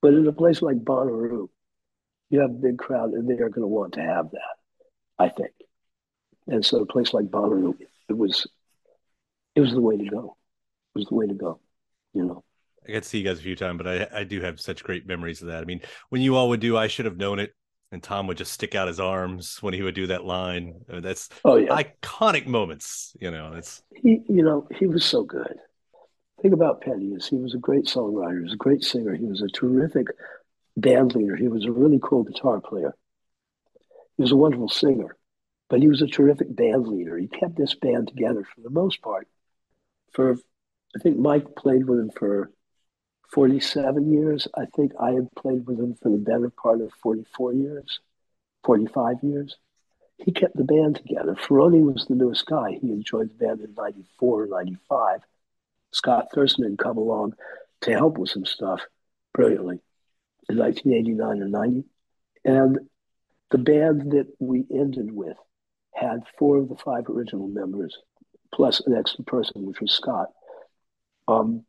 but 0.00 0.14
in 0.14 0.26
a 0.26 0.32
place 0.32 0.62
like 0.62 0.78
Bonnaroo, 0.78 1.48
you 2.30 2.40
have 2.40 2.50
a 2.50 2.54
big 2.54 2.78
crowd 2.78 3.12
and 3.12 3.28
they 3.28 3.34
are 3.34 3.48
going 3.48 3.62
to 3.62 3.66
want 3.66 3.94
to 3.94 4.00
have 4.00 4.30
that, 4.30 4.56
I 5.18 5.28
think. 5.28 5.52
And 6.46 6.64
so 6.64 6.80
a 6.80 6.86
place 6.86 7.12
like 7.12 7.26
Bonnaroo, 7.26 7.74
it 8.08 8.16
was, 8.16 8.46
it 9.54 9.60
was 9.60 9.72
the 9.72 9.80
way 9.80 9.96
to 9.96 10.04
go. 10.04 10.36
It 10.94 10.98
was 10.98 11.06
the 11.08 11.14
way 11.14 11.26
to 11.26 11.34
go, 11.34 11.60
you 12.14 12.24
know. 12.24 12.44
I 12.86 12.92
got 12.92 13.02
to 13.04 13.08
see 13.08 13.18
you 13.18 13.24
guys 13.24 13.38
a 13.38 13.42
few 13.42 13.56
times, 13.56 13.78
but 13.78 13.86
I, 13.86 14.20
I 14.20 14.24
do 14.24 14.40
have 14.40 14.60
such 14.60 14.82
great 14.82 15.06
memories 15.06 15.40
of 15.40 15.48
that. 15.48 15.62
I 15.62 15.64
mean, 15.64 15.80
when 16.08 16.20
you 16.20 16.36
all 16.36 16.48
would 16.48 16.60
do 16.60 16.76
I 16.76 16.88
Should 16.88 17.04
Have 17.04 17.16
Known 17.16 17.38
It, 17.38 17.54
and 17.92 18.02
Tom 18.02 18.26
would 18.26 18.38
just 18.38 18.52
stick 18.52 18.74
out 18.74 18.88
his 18.88 18.98
arms 18.98 19.58
when 19.60 19.74
he 19.74 19.82
would 19.82 19.94
do 19.94 20.06
that 20.08 20.24
line. 20.24 20.74
That's 20.88 21.28
oh 21.44 21.56
yeah, 21.56 21.68
iconic 21.68 22.46
moments. 22.46 23.14
You 23.20 23.30
know, 23.30 23.52
it's 23.52 23.82
he. 23.94 24.22
You 24.28 24.42
know, 24.42 24.66
he 24.78 24.86
was 24.86 25.04
so 25.04 25.22
good. 25.22 25.58
Think 26.40 26.54
about 26.54 26.80
Petty 26.80 27.12
is 27.12 27.28
he 27.28 27.36
was 27.36 27.54
a 27.54 27.58
great 27.58 27.84
songwriter. 27.84 28.38
He 28.38 28.44
was 28.44 28.54
a 28.54 28.56
great 28.56 28.82
singer. 28.82 29.14
He 29.14 29.26
was 29.26 29.42
a 29.42 29.48
terrific 29.48 30.08
band 30.76 31.14
leader. 31.14 31.36
He 31.36 31.48
was 31.48 31.66
a 31.66 31.70
really 31.70 32.00
cool 32.02 32.24
guitar 32.24 32.60
player. 32.60 32.96
He 34.16 34.22
was 34.22 34.32
a 34.32 34.36
wonderful 34.36 34.68
singer, 34.68 35.16
but 35.68 35.80
he 35.80 35.88
was 35.88 36.02
a 36.02 36.06
terrific 36.06 36.54
band 36.54 36.88
leader. 36.88 37.16
He 37.16 37.28
kept 37.28 37.56
this 37.56 37.74
band 37.74 38.08
together 38.08 38.42
for 38.42 38.60
the 38.62 38.70
most 38.70 39.02
part. 39.02 39.28
For 40.12 40.38
I 40.96 40.98
think 40.98 41.18
Mike 41.18 41.54
played 41.56 41.86
with 41.86 41.98
him 41.98 42.10
for 42.10 42.50
47 43.32 44.12
years. 44.12 44.46
I 44.54 44.66
think 44.76 44.92
I 45.00 45.12
had 45.12 45.34
played 45.34 45.66
with 45.66 45.78
him 45.78 45.94
for 45.94 46.10
the 46.10 46.18
better 46.18 46.50
part 46.50 46.80
of 46.80 46.92
44 47.02 47.54
years, 47.54 48.00
45 48.64 49.16
years. 49.22 49.56
He 50.18 50.32
kept 50.32 50.56
the 50.56 50.64
band 50.64 50.96
together. 50.96 51.34
Ferrone 51.34 51.92
was 51.92 52.06
the 52.06 52.14
newest 52.14 52.46
guy. 52.46 52.78
He 52.80 52.90
had 52.90 53.04
joined 53.04 53.30
the 53.30 53.46
band 53.46 53.60
in 53.60 53.74
94 53.74 54.42
or 54.42 54.46
95. 54.46 55.20
Scott 55.92 56.28
Thurston 56.34 56.64
had 56.64 56.78
come 56.78 56.98
along 56.98 57.34
to 57.82 57.92
help 57.92 58.18
with 58.18 58.30
some 58.30 58.44
stuff 58.44 58.82
brilliantly 59.34 59.80
in 60.48 60.58
1989 60.58 61.42
or 61.42 61.48
90. 61.48 61.84
And 62.44 62.78
the 63.50 63.58
band 63.58 64.12
that 64.12 64.28
we 64.38 64.64
ended 64.70 65.10
with 65.12 65.36
had 65.94 66.20
four 66.38 66.58
of 66.58 66.68
the 66.68 66.76
five 66.76 67.08
original 67.08 67.48
members, 67.48 67.98
plus 68.54 68.80
an 68.86 68.94
extra 68.94 69.24
person, 69.24 69.66
which 69.66 69.80
was 69.80 69.92
Scott. 69.92 70.28
Um, 71.28 71.64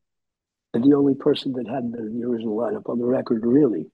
and 0.74 0.84
the 0.84 0.96
only 0.96 1.15
person 1.15 1.53
that 1.53 1.68
hadn't 1.68 1.92
been 1.92 2.08
in 2.08 2.20
the 2.20 2.27
original 2.27 2.58
lineup 2.58 2.89
on 2.89 3.00
the 3.00 3.06
record 3.06 3.46
really 3.46 3.92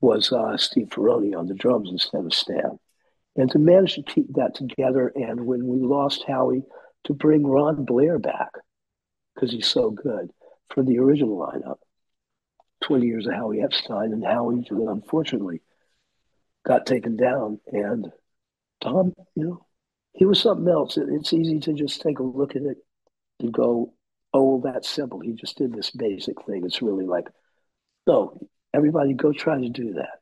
was 0.00 0.32
uh, 0.32 0.56
Steve 0.56 0.88
Ferrone 0.88 1.36
on 1.36 1.46
the 1.46 1.54
drums 1.54 1.90
instead 1.90 2.24
of 2.24 2.34
Stan. 2.34 2.78
And 3.36 3.50
to 3.50 3.58
manage 3.58 3.94
to 3.94 4.02
keep 4.02 4.32
that 4.34 4.54
together, 4.54 5.12
and 5.14 5.46
when 5.46 5.66
we 5.66 5.78
lost 5.80 6.24
Howie, 6.26 6.62
to 7.04 7.12
bring 7.12 7.46
Ron 7.46 7.84
Blair 7.84 8.18
back 8.18 8.50
because 9.34 9.50
he's 9.50 9.66
so 9.66 9.90
good 9.90 10.30
for 10.72 10.82
the 10.82 10.98
original 10.98 11.36
lineup 11.36 11.78
20 12.84 13.06
years 13.06 13.26
of 13.26 13.34
Howie 13.34 13.62
Epstein, 13.62 14.12
and 14.12 14.24
Howie 14.24 14.64
unfortunately 14.70 15.62
got 16.64 16.86
taken 16.86 17.16
down. 17.16 17.60
And 17.72 18.12
Tom, 18.82 19.14
you 19.34 19.44
know, 19.44 19.66
he 20.12 20.24
was 20.26 20.40
something 20.40 20.68
else. 20.68 20.96
It's 20.96 21.32
easy 21.32 21.60
to 21.60 21.72
just 21.72 22.00
take 22.00 22.18
a 22.20 22.22
look 22.22 22.56
at 22.56 22.62
it 22.62 22.78
and 23.40 23.52
go, 23.52 23.92
oh, 24.34 24.60
that's 24.62 24.90
simple. 24.90 25.20
He 25.20 25.32
just 25.32 25.56
did 25.56 25.72
this 25.72 25.90
basic 25.90 26.44
thing. 26.44 26.64
It's 26.66 26.82
really 26.82 27.06
like, 27.06 27.28
no, 28.06 28.36
everybody 28.74 29.14
go 29.14 29.32
try 29.32 29.60
to 29.60 29.68
do 29.68 29.94
that. 29.94 30.18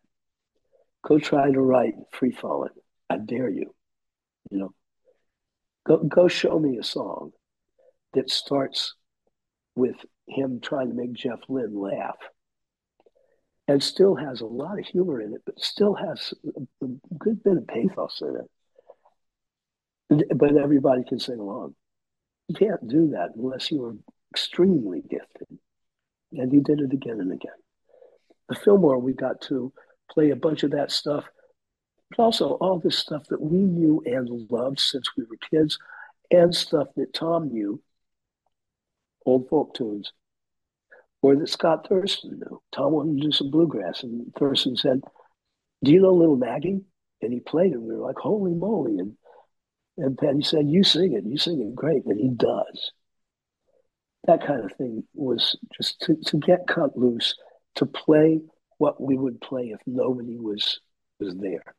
Go 1.04 1.18
try 1.18 1.50
to 1.50 1.60
write 1.60 1.94
free 2.12 2.30
falling. 2.30 2.70
I 3.10 3.16
dare 3.16 3.48
you. 3.48 3.74
You 4.50 4.58
know, 4.58 4.74
go 5.86 5.96
go 5.96 6.28
show 6.28 6.58
me 6.58 6.76
a 6.78 6.84
song 6.84 7.32
that 8.12 8.30
starts 8.30 8.94
with 9.74 9.96
him 10.28 10.60
trying 10.60 10.90
to 10.90 10.94
make 10.94 11.14
Jeff 11.14 11.40
Lynne 11.48 11.74
laugh 11.74 12.18
and 13.66 13.82
still 13.82 14.14
has 14.14 14.42
a 14.42 14.46
lot 14.46 14.78
of 14.78 14.84
humor 14.84 15.20
in 15.20 15.32
it, 15.32 15.42
but 15.46 15.58
still 15.58 15.94
has 15.94 16.34
a 16.82 16.86
good 17.18 17.42
bit 17.42 17.56
of 17.56 17.66
pathos 17.66 18.20
in 18.20 18.36
it. 18.36 20.28
But 20.36 20.56
everybody 20.56 21.04
can 21.08 21.18
sing 21.18 21.38
along. 21.38 21.74
You 22.48 22.54
can't 22.54 22.88
do 22.88 23.10
that 23.10 23.30
unless 23.36 23.70
you 23.70 23.84
are 23.84 23.96
extremely 24.32 25.02
gifted. 25.02 25.58
And 26.32 26.52
he 26.52 26.60
did 26.60 26.80
it 26.80 26.92
again 26.92 27.20
and 27.20 27.32
again. 27.32 27.52
The 28.48 28.54
Fillmore, 28.56 28.98
we 28.98 29.12
got 29.12 29.40
to 29.42 29.72
play 30.10 30.30
a 30.30 30.36
bunch 30.36 30.62
of 30.62 30.72
that 30.72 30.90
stuff, 30.90 31.24
but 32.10 32.22
also 32.22 32.52
all 32.54 32.78
this 32.78 32.98
stuff 32.98 33.24
that 33.28 33.40
we 33.40 33.58
knew 33.58 34.02
and 34.04 34.50
loved 34.50 34.80
since 34.80 35.08
we 35.16 35.24
were 35.24 35.38
kids, 35.50 35.78
and 36.30 36.54
stuff 36.54 36.88
that 36.96 37.14
Tom 37.14 37.52
knew, 37.52 37.80
old 39.24 39.48
folk 39.48 39.74
tunes 39.74 40.12
or 41.22 41.36
that 41.36 41.48
Scott 41.48 41.88
Thurston 41.88 42.40
knew. 42.40 42.60
Tom 42.72 42.92
wanted 42.92 43.18
to 43.18 43.26
do 43.28 43.32
some 43.32 43.50
bluegrass, 43.50 44.02
and 44.02 44.34
Thurston 44.34 44.76
said, 44.76 45.02
"Do 45.82 45.92
you 45.92 46.00
know 46.00 46.12
Little 46.12 46.36
Maggie?" 46.36 46.84
And 47.22 47.32
he 47.32 47.40
played 47.40 47.72
it. 47.72 47.80
We 47.80 47.94
were 47.94 48.04
like, 48.04 48.18
"Holy 48.18 48.52
moly!" 48.52 48.98
And 48.98 49.16
and 49.98 50.16
Petty 50.18 50.42
said, 50.42 50.68
"You 50.68 50.84
sing 50.84 51.12
it. 51.12 51.24
You 51.24 51.36
sing 51.36 51.60
it 51.60 51.74
great," 51.74 52.04
and 52.06 52.18
he 52.18 52.30
does. 52.30 52.92
That 54.24 54.46
kind 54.46 54.64
of 54.64 54.72
thing 54.76 55.04
was 55.14 55.56
just 55.76 56.00
to, 56.02 56.16
to 56.26 56.36
get 56.38 56.66
cut 56.68 56.96
loose, 56.96 57.34
to 57.76 57.86
play 57.86 58.40
what 58.78 59.00
we 59.00 59.16
would 59.16 59.40
play 59.40 59.72
if 59.74 59.80
nobody 59.86 60.38
was 60.38 60.80
was 61.18 61.34
there. 61.36 61.74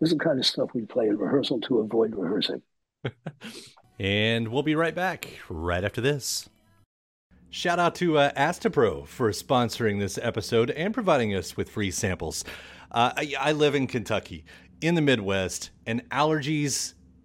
This 0.00 0.10
is 0.12 0.18
the 0.18 0.24
kind 0.24 0.38
of 0.38 0.46
stuff 0.46 0.70
we 0.74 0.84
play 0.86 1.08
in 1.08 1.16
rehearsal 1.16 1.60
to 1.62 1.78
avoid 1.78 2.14
rehearsing. 2.16 2.62
and 3.98 4.48
we'll 4.48 4.62
be 4.62 4.74
right 4.74 4.94
back 4.94 5.28
right 5.48 5.84
after 5.84 6.00
this. 6.00 6.48
Shout 7.50 7.78
out 7.78 7.94
to 7.96 8.16
uh, 8.16 8.32
Astepro 8.32 9.06
for 9.06 9.30
sponsoring 9.30 9.98
this 9.98 10.18
episode 10.20 10.70
and 10.70 10.94
providing 10.94 11.34
us 11.34 11.54
with 11.54 11.68
free 11.68 11.90
samples. 11.90 12.44
Uh, 12.90 13.12
I, 13.14 13.34
I 13.38 13.52
live 13.52 13.74
in 13.74 13.86
Kentucky, 13.86 14.46
in 14.80 14.94
the 14.94 15.02
Midwest, 15.02 15.70
and 15.86 16.08
allergies, 16.08 16.94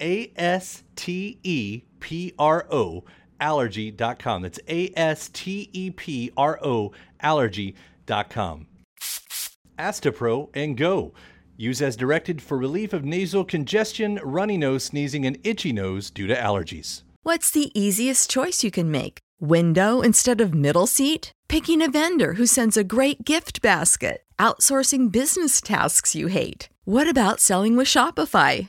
A 0.00 0.32
S 0.36 0.82
T 0.96 1.38
E 1.42 1.82
P 2.00 2.32
R 2.38 2.66
O 2.70 3.04
allergy.com. 3.40 4.42
That's 4.42 4.60
A 4.68 4.92
S 4.96 5.28
T 5.32 5.70
E 5.72 5.90
P 5.90 6.30
R 6.36 6.58
O 6.62 6.92
allergy.com. 7.20 8.66
Astepro 9.78 10.48
and 10.54 10.76
go. 10.76 11.12
Use 11.56 11.82
as 11.82 11.96
directed 11.96 12.40
for 12.40 12.56
relief 12.56 12.92
of 12.92 13.04
nasal 13.04 13.44
congestion, 13.44 14.20
runny 14.22 14.56
nose, 14.56 14.84
sneezing, 14.84 15.26
and 15.26 15.38
itchy 15.42 15.72
nose 15.72 16.10
due 16.10 16.26
to 16.26 16.34
allergies. 16.34 17.02
What's 17.22 17.50
the 17.50 17.70
easiest 17.78 18.30
choice 18.30 18.62
you 18.62 18.70
can 18.70 18.90
make? 18.90 19.18
Window 19.40 20.00
instead 20.00 20.40
of 20.40 20.54
middle 20.54 20.86
seat? 20.86 21.32
Picking 21.48 21.82
a 21.82 21.90
vendor 21.90 22.34
who 22.34 22.46
sends 22.46 22.76
a 22.76 22.84
great 22.84 23.24
gift 23.24 23.60
basket? 23.60 24.22
Outsourcing 24.38 25.10
business 25.10 25.60
tasks 25.60 26.14
you 26.14 26.28
hate? 26.28 26.68
What 26.84 27.08
about 27.08 27.40
selling 27.40 27.76
with 27.76 27.86
Shopify? 27.88 28.68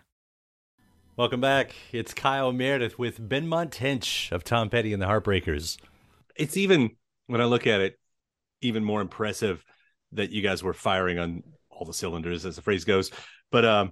Welcome 1.17 1.41
back. 1.41 1.75
It's 1.91 2.13
Kyle 2.13 2.53
Meredith 2.53 2.97
with 2.97 3.19
Benmont 3.19 3.71
Tench 3.71 4.31
of 4.31 4.45
Tom 4.45 4.69
Petty 4.69 4.93
and 4.93 5.01
the 5.01 5.07
Heartbreakers. 5.07 5.77
It's 6.37 6.55
even, 6.55 6.91
when 7.27 7.41
I 7.41 7.45
look 7.45 7.67
at 7.67 7.81
it, 7.81 7.99
even 8.61 8.85
more 8.85 9.01
impressive 9.01 9.65
that 10.13 10.31
you 10.31 10.41
guys 10.41 10.63
were 10.63 10.73
firing 10.73 11.19
on 11.19 11.43
all 11.69 11.85
the 11.85 11.93
cylinders, 11.93 12.45
as 12.45 12.55
the 12.55 12.61
phrase 12.61 12.85
goes. 12.85 13.11
But 13.51 13.65
um, 13.65 13.91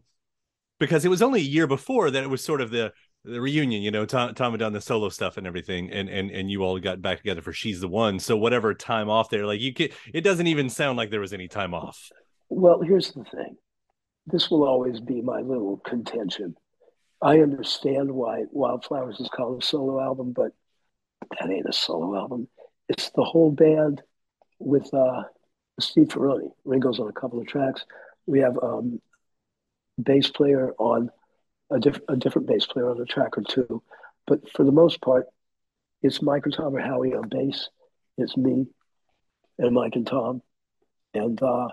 because 0.80 1.04
it 1.04 1.10
was 1.10 1.22
only 1.22 1.42
a 1.42 1.44
year 1.44 1.68
before 1.68 2.10
that 2.10 2.24
it 2.24 2.30
was 2.30 2.42
sort 2.42 2.62
of 2.62 2.72
the 2.72 2.94
the 3.26 3.42
reunion, 3.42 3.82
you 3.82 3.92
know, 3.92 4.06
Tom, 4.06 4.34
Tom 4.34 4.54
had 4.54 4.62
done 4.62 4.72
the 4.72 4.80
solo 4.80 5.10
stuff 5.10 5.36
and 5.36 5.46
everything, 5.46 5.92
and 5.92 6.08
and 6.08 6.32
and 6.32 6.50
you 6.50 6.64
all 6.64 6.80
got 6.80 7.02
back 7.02 7.18
together 7.18 7.42
for 7.42 7.52
"She's 7.52 7.82
the 7.82 7.90
One." 7.90 8.20
So 8.20 8.38
whatever 8.38 8.74
time 8.74 9.10
off 9.10 9.30
there, 9.30 9.46
like 9.46 9.60
you 9.60 9.74
could, 9.74 9.92
it 10.14 10.22
doesn't 10.22 10.48
even 10.48 10.70
sound 10.70 10.98
like 10.98 11.12
there 11.12 11.20
was 11.20 11.34
any 11.34 11.50
time 11.50 11.74
off. 11.74 12.12
Well, 12.48 12.80
here's 12.80 13.12
the 13.12 13.26
thing: 13.26 13.58
this 14.26 14.50
will 14.50 14.64
always 14.64 15.02
be 15.02 15.22
my 15.22 15.42
little 15.42 15.82
contention. 15.86 16.56
I 17.22 17.40
understand 17.40 18.12
why 18.12 18.46
Wildflowers 18.52 19.20
is 19.20 19.30
called 19.30 19.62
a 19.62 19.66
solo 19.66 20.02
album, 20.02 20.32
but 20.32 20.52
that 21.32 21.50
ain't 21.50 21.68
a 21.68 21.74
solo 21.74 22.16
album. 22.16 22.48
It's 22.88 23.10
the 23.12 23.24
whole 23.24 23.52
band 23.52 24.02
with 24.58 24.94
uh, 24.94 25.24
Steve 25.80 26.08
Ferrone. 26.08 26.52
Ringo's 26.64 27.00
on 27.00 27.10
a 27.10 27.14
couple 27.14 27.40
of 27.40 27.48
tracks. 27.48 27.86
We 28.26 28.40
have 28.40 28.58
um, 28.62 29.02
bass 30.02 30.30
player 30.30 30.74
on 30.78 31.10
a, 31.70 31.80
diff- 31.80 32.02
a 32.08 32.16
different 32.16 32.48
bass 32.48 32.66
player 32.66 32.90
on 32.90 33.02
a 33.02 33.06
track 33.06 33.38
or 33.38 33.44
two, 33.44 33.84
but 34.26 34.50
for 34.52 34.64
the 34.64 34.72
most 34.72 35.02
part, 35.02 35.28
it's 36.02 36.22
Mike 36.22 36.44
and 36.46 36.54
Tom 36.54 36.76
or 36.76 36.80
Howie 36.80 37.14
on 37.14 37.28
bass. 37.28 37.70
It's 38.18 38.38
me 38.38 38.68
and 39.58 39.74
Mike 39.74 39.96
and 39.96 40.08
Tom, 40.08 40.42
and 41.14 41.42
uh, 41.42 41.68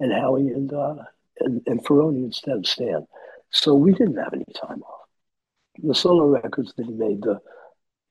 and 0.00 0.12
Howie 0.12 0.48
and 0.48 0.72
uh, 0.72 0.96
and, 1.40 1.62
and 1.66 1.84
Ferrone 1.84 2.24
instead 2.24 2.56
of 2.56 2.66
Stan. 2.66 3.06
So 3.50 3.74
we 3.74 3.92
didn't 3.92 4.16
have 4.16 4.34
any 4.34 4.44
time 4.60 4.82
off. 4.82 5.08
The 5.82 5.94
solo 5.94 6.26
records 6.26 6.72
that 6.76 6.86
he 6.86 6.92
made, 6.92 7.22
the 7.22 7.40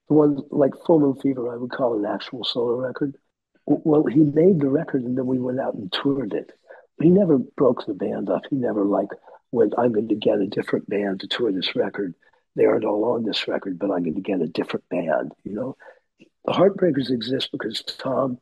the 0.08 0.14
ones 0.14 0.42
like 0.52 0.74
Full 0.86 1.00
Moon 1.00 1.16
Fever, 1.16 1.52
I 1.52 1.58
would 1.58 1.72
call 1.72 1.98
an 1.98 2.06
actual 2.06 2.44
solo 2.44 2.76
record. 2.76 3.16
Well, 3.66 4.06
he 4.06 4.20
made 4.20 4.60
the 4.60 4.70
record 4.70 5.04
and 5.04 5.18
then 5.18 5.26
we 5.26 5.40
went 5.40 5.60
out 5.60 5.74
and 5.74 5.92
toured 5.92 6.34
it. 6.34 6.52
He 7.02 7.10
never 7.10 7.40
broke 7.40 7.86
the 7.86 7.96
band 7.96 8.30
up. 8.30 8.44
He 8.50 8.56
never 8.56 8.86
like 8.86 9.10
went, 9.52 9.74
I'm 9.78 9.92
going 9.92 10.10
to 10.10 10.16
get 10.16 10.40
a 10.40 10.48
different 10.48 10.88
band 10.88 11.22
to 11.22 11.28
tour 11.28 11.52
this 11.52 11.76
record. 11.76 12.14
They 12.56 12.66
aren't 12.66 12.86
all 12.86 13.04
on 13.14 13.26
this 13.26 13.48
record, 13.48 13.80
but 13.80 13.92
I'm 13.92 14.04
going 14.04 14.16
to 14.16 14.22
get 14.22 14.42
a 14.42 14.48
different 14.48 14.88
band. 14.90 15.32
You 15.44 15.54
know, 15.54 15.78
the 16.46 16.54
Heartbreakers 16.54 17.10
exist 17.10 17.50
because 17.52 17.82
Tom 17.82 18.38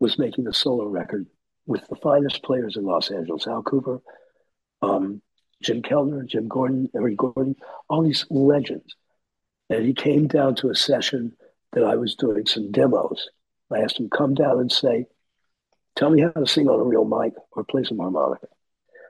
was 0.00 0.18
making 0.18 0.46
a 0.48 0.54
solo 0.54 0.86
record 0.86 1.26
with 1.66 1.86
the 1.88 1.96
finest 1.96 2.42
players 2.42 2.76
in 2.76 2.84
Los 2.84 3.10
Angeles, 3.10 3.46
Al 3.46 3.62
Kooper, 3.62 4.00
um, 4.80 5.22
Jim 5.62 5.82
Keltner, 5.82 6.26
Jim 6.26 6.48
Gordon, 6.48 6.90
Eric 6.94 7.16
Gordon, 7.16 7.56
all 7.88 8.02
these 8.02 8.26
legends. 8.30 8.94
And 9.70 9.84
he 9.86 9.94
came 9.94 10.26
down 10.26 10.54
to 10.56 10.70
a 10.70 10.74
session 10.74 11.34
that 11.72 11.84
I 11.84 11.96
was 11.96 12.14
doing 12.14 12.46
some 12.46 12.70
demos. 12.70 13.28
I 13.70 13.78
asked 13.78 13.98
him, 13.98 14.10
come 14.10 14.34
down 14.34 14.58
and 14.60 14.70
say, 14.70 15.06
tell 15.96 16.10
me 16.10 16.20
how 16.20 16.30
to 16.30 16.46
sing 16.46 16.68
on 16.68 16.80
a 16.80 16.84
real 16.84 17.04
mic 17.04 17.32
or 17.52 17.64
play 17.64 17.84
some 17.84 17.98
harmonica. 17.98 18.48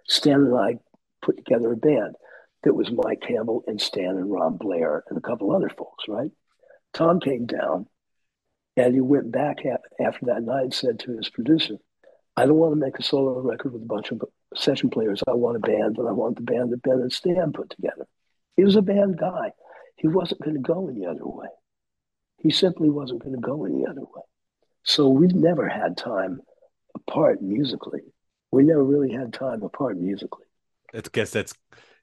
Stan 0.06 0.40
and 0.40 0.56
I 0.56 0.78
put 1.20 1.36
together 1.36 1.72
a 1.72 1.76
band 1.76 2.14
that 2.62 2.74
was 2.74 2.92
Mike 2.92 3.22
Campbell 3.26 3.64
and 3.66 3.80
Stan 3.80 4.16
and 4.16 4.30
Ron 4.30 4.56
Blair 4.56 5.02
and 5.08 5.18
a 5.18 5.20
couple 5.20 5.54
other 5.54 5.70
folks, 5.70 6.04
right? 6.06 6.30
Tom 6.94 7.18
came 7.18 7.46
down 7.46 7.86
and 8.76 8.94
he 8.94 9.00
went 9.00 9.32
back 9.32 9.58
after 10.00 10.26
that 10.26 10.42
night 10.42 10.62
and 10.64 10.74
said 10.74 10.98
to 11.00 11.16
his 11.16 11.28
producer, 11.28 11.76
I 12.36 12.46
don't 12.46 12.56
want 12.56 12.72
to 12.72 12.80
make 12.80 12.98
a 12.98 13.02
solo 13.02 13.40
record 13.40 13.72
with 13.72 13.82
a 13.82 13.86
bunch 13.86 14.10
of 14.10 14.22
session 14.54 14.90
players. 14.90 15.22
I 15.26 15.34
want 15.34 15.56
a 15.56 15.60
band, 15.60 15.98
and 15.98 16.08
I 16.08 16.12
want 16.12 16.36
the 16.36 16.42
band 16.42 16.70
that 16.72 16.82
Ben 16.82 16.94
and 16.94 17.12
Stan 17.12 17.52
put 17.52 17.70
together. 17.70 18.06
He 18.56 18.64
was 18.64 18.76
a 18.76 18.82
band 18.82 19.18
guy. 19.18 19.52
He 19.96 20.08
wasn't 20.08 20.42
going 20.42 20.56
to 20.56 20.62
go 20.62 20.88
any 20.88 21.06
other 21.06 21.26
way. 21.26 21.48
He 22.38 22.50
simply 22.50 22.90
wasn't 22.90 23.22
going 23.22 23.34
to 23.34 23.40
go 23.40 23.64
any 23.64 23.86
other 23.86 24.00
way. 24.00 24.22
So 24.84 25.08
we 25.08 25.28
never 25.28 25.68
had 25.68 25.96
time 25.96 26.40
apart 26.94 27.40
musically. 27.40 28.00
We 28.50 28.64
never 28.64 28.82
really 28.82 29.12
had 29.12 29.32
time 29.32 29.62
apart 29.62 29.96
musically. 29.96 30.44
I 30.94 31.00
guess 31.12 31.30
that's 31.30 31.54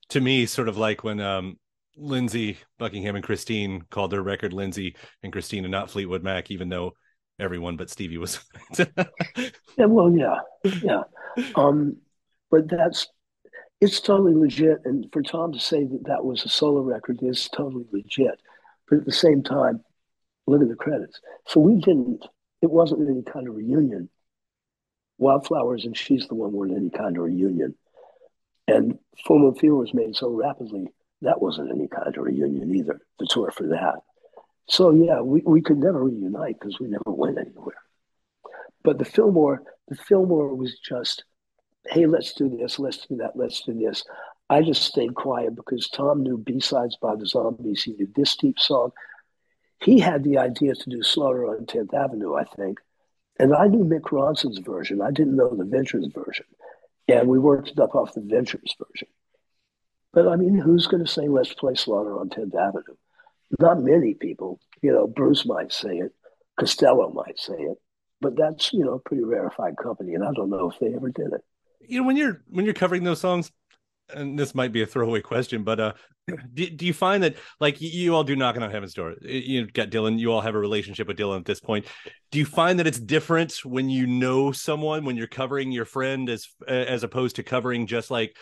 to 0.09 0.21
me 0.21 0.45
sort 0.45 0.69
of 0.69 0.77
like 0.77 1.03
when 1.03 1.19
um, 1.19 1.57
Lindsey 1.95 2.57
Buckingham 2.77 3.15
and 3.15 3.23
Christine 3.23 3.83
called 3.89 4.11
their 4.11 4.23
record 4.23 4.53
Lindsey 4.53 4.95
and 5.21 5.31
Christine 5.31 5.65
and 5.65 5.71
not 5.71 5.91
Fleetwood 5.91 6.23
Mac, 6.23 6.49
even 6.49 6.69
though 6.69 6.93
everyone 7.39 7.77
but 7.77 7.89
Stevie 7.89 8.17
was. 8.17 8.39
yeah, 8.79 9.85
well, 9.85 10.11
yeah, 10.11 10.39
yeah. 10.81 11.03
Um, 11.55 11.97
but 12.51 12.69
that's 12.69 13.07
it's 13.81 14.01
totally 14.01 14.35
legit, 14.35 14.81
and 14.85 15.07
for 15.13 15.21
Tom 15.21 15.53
to 15.53 15.59
say 15.59 15.85
that 15.85 16.05
that 16.05 16.25
was 16.25 16.43
a 16.43 16.49
solo 16.49 16.81
record 16.81 17.19
is 17.21 17.47
totally 17.47 17.85
legit. 17.91 18.41
But 18.89 18.99
at 18.99 19.05
the 19.05 19.13
same 19.13 19.41
time, 19.41 19.83
look 20.47 20.61
at 20.61 20.67
the 20.67 20.75
credits. 20.75 21.21
So 21.47 21.59
we 21.61 21.75
didn't. 21.75 22.25
It 22.61 22.69
wasn't 22.69 23.07
any 23.07 23.23
kind 23.23 23.47
of 23.47 23.55
reunion. 23.55 24.09
Wildflowers 25.17 25.85
and 25.85 25.95
She's 25.95 26.27
the 26.27 26.35
One 26.35 26.51
weren't 26.51 26.75
any 26.75 26.89
kind 26.89 27.15
of 27.15 27.23
reunion. 27.23 27.75
And 28.67 28.99
Full 29.25 29.39
Moon 29.39 29.55
Fever 29.55 29.75
was 29.75 29.93
made 29.93 30.15
so 30.15 30.29
rapidly 30.29 30.89
that 31.21 31.41
wasn't 31.41 31.71
any 31.71 31.87
kind 31.87 32.15
of 32.15 32.23
reunion 32.23 32.73
either. 32.75 32.99
The 33.19 33.27
tour 33.29 33.51
for 33.51 33.67
that. 33.67 33.95
So 34.67 34.91
yeah, 34.91 35.21
we, 35.21 35.41
we 35.45 35.61
could 35.61 35.77
never 35.77 36.03
reunite 36.03 36.59
because 36.59 36.79
we 36.79 36.87
never 36.87 37.03
went 37.05 37.37
anywhere. 37.37 37.75
But 38.83 38.97
the 38.97 39.05
Fillmore, 39.05 39.63
the 39.87 39.95
Fillmore 39.95 40.55
was 40.55 40.77
just, 40.79 41.25
hey, 41.87 42.05
let's 42.05 42.33
do 42.33 42.49
this, 42.49 42.79
let's 42.79 43.05
do 43.05 43.17
that, 43.17 43.35
let's 43.35 43.61
do 43.61 43.73
this. 43.73 44.03
I 44.49 44.61
just 44.61 44.83
stayed 44.83 45.13
quiet 45.15 45.55
because 45.55 45.89
Tom 45.89 46.23
knew 46.23 46.37
B-sides 46.37 46.97
by 47.01 47.15
the 47.15 47.27
Zombies. 47.27 47.83
He 47.83 47.93
knew 47.93 48.07
this 48.15 48.35
deep 48.35 48.59
song. 48.59 48.91
He 49.81 49.99
had 49.99 50.23
the 50.23 50.39
idea 50.39 50.73
to 50.73 50.89
do 50.89 51.03
Slaughter 51.03 51.45
on 51.45 51.65
10th 51.65 51.93
Avenue, 51.93 52.35
I 52.35 52.43
think. 52.43 52.79
And 53.39 53.53
I 53.53 53.67
knew 53.67 53.85
Mick 53.85 54.11
Ronson's 54.11 54.57
version. 54.57 55.01
I 55.01 55.11
didn't 55.11 55.35
know 55.35 55.55
the 55.55 55.65
Ventures 55.65 56.07
version. 56.13 56.45
And 57.07 57.27
we 57.27 57.39
worked 57.39 57.69
it 57.69 57.79
up 57.79 57.95
off 57.95 58.13
the 58.13 58.21
Ventures 58.21 58.75
version. 58.77 59.07
But 60.11 60.27
I 60.27 60.35
mean, 60.35 60.57
who's 60.57 60.87
going 60.87 61.05
to 61.05 61.11
say, 61.11 61.27
let's 61.27 61.53
play 61.53 61.75
Slaughter 61.75 62.19
on 62.19 62.29
10th 62.29 62.55
Avenue? 62.55 62.95
Not 63.59 63.81
many 63.81 64.13
people. 64.15 64.59
You 64.81 64.91
know, 64.91 65.07
Bruce 65.07 65.45
might 65.45 65.71
say 65.71 65.97
it, 65.97 66.13
Costello 66.59 67.11
might 67.11 67.39
say 67.39 67.55
it, 67.55 67.77
but 68.21 68.35
that's 68.35 68.73
you 68.73 68.83
know 68.85 68.93
a 68.93 68.99
pretty 68.99 69.23
rarefied 69.23 69.77
company, 69.77 70.13
and 70.13 70.23
I 70.23 70.31
don't 70.33 70.49
know 70.49 70.69
if 70.69 70.79
they 70.79 70.93
ever 70.93 71.09
did 71.09 71.33
it. 71.33 71.43
You 71.81 72.01
know, 72.01 72.07
when 72.07 72.17
you're 72.17 72.41
when 72.47 72.65
you're 72.65 72.73
covering 72.73 73.03
those 73.03 73.19
songs, 73.19 73.51
and 74.13 74.37
this 74.37 74.55
might 74.55 74.71
be 74.71 74.81
a 74.81 74.85
throwaway 74.85 75.21
question, 75.21 75.63
but 75.63 75.79
uh, 75.79 75.93
do, 76.53 76.69
do 76.69 76.85
you 76.85 76.93
find 76.93 77.23
that 77.23 77.35
like 77.59 77.81
you 77.81 78.13
all 78.13 78.23
do 78.23 78.35
knocking 78.35 78.63
on 78.63 78.71
heaven's 78.71 78.93
door? 78.93 79.15
You 79.21 79.67
got 79.67 79.89
Dylan. 79.89 80.19
You 80.19 80.31
all 80.31 80.41
have 80.41 80.55
a 80.55 80.59
relationship 80.59 81.07
with 81.07 81.17
Dylan 81.17 81.39
at 81.39 81.45
this 81.45 81.59
point. 81.59 81.85
Do 82.31 82.39
you 82.39 82.45
find 82.45 82.79
that 82.79 82.87
it's 82.87 82.99
different 82.99 83.65
when 83.65 83.89
you 83.89 84.07
know 84.07 84.51
someone 84.51 85.05
when 85.05 85.15
you're 85.15 85.27
covering 85.27 85.71
your 85.71 85.85
friend 85.85 86.29
as 86.29 86.47
as 86.67 87.03
opposed 87.03 87.37
to 87.37 87.43
covering 87.43 87.87
just 87.87 88.11
like 88.11 88.35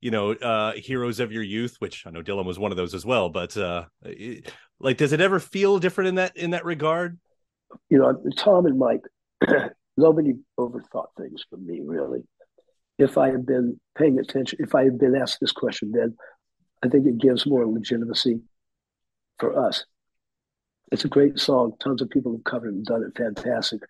you 0.00 0.10
know 0.10 0.32
uh 0.32 0.72
heroes 0.72 1.20
of 1.20 1.30
your 1.30 1.42
youth 1.42 1.76
which 1.78 2.06
i 2.06 2.10
know 2.10 2.22
dylan 2.22 2.44
was 2.44 2.58
one 2.58 2.70
of 2.70 2.76
those 2.76 2.94
as 2.94 3.04
well 3.04 3.28
but 3.28 3.54
uh 3.56 3.84
it, 4.02 4.50
like 4.78 4.96
does 4.96 5.12
it 5.12 5.20
ever 5.20 5.38
feel 5.38 5.78
different 5.78 6.08
in 6.08 6.14
that 6.14 6.36
in 6.36 6.50
that 6.50 6.64
regard 6.64 7.18
you 7.90 7.98
know 7.98 8.18
tom 8.36 8.66
and 8.66 8.78
mike 8.78 9.02
nobody 9.96 10.32
overthought 10.58 11.08
things 11.18 11.44
for 11.50 11.58
me 11.58 11.80
really 11.84 12.22
if 13.00 13.18
i 13.18 13.28
had 13.30 13.46
been 13.46 13.78
paying 13.96 14.18
attention 14.18 14.58
if 14.60 14.74
i 14.74 14.84
had 14.84 14.98
been 14.98 15.16
asked 15.16 15.38
this 15.40 15.52
question 15.52 15.92
then 15.92 16.14
i 16.82 16.88
think 16.88 17.06
it 17.06 17.18
gives 17.18 17.46
more 17.46 17.66
legitimacy 17.66 18.40
for 19.38 19.58
us 19.58 19.84
it's 20.92 21.04
a 21.04 21.08
great 21.08 21.38
song 21.38 21.72
tons 21.82 22.02
of 22.02 22.10
people 22.10 22.32
have 22.32 22.44
covered 22.44 22.68
it 22.68 22.74
and 22.74 22.84
done 22.84 23.02
it 23.02 23.16
fantastic 23.16 23.80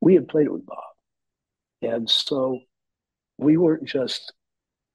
we 0.00 0.14
had 0.14 0.28
played 0.28 0.46
it 0.46 0.52
with 0.52 0.66
bob 0.66 0.78
and 1.82 2.08
so 2.08 2.58
we 3.38 3.56
weren't 3.56 3.86
just 3.86 4.32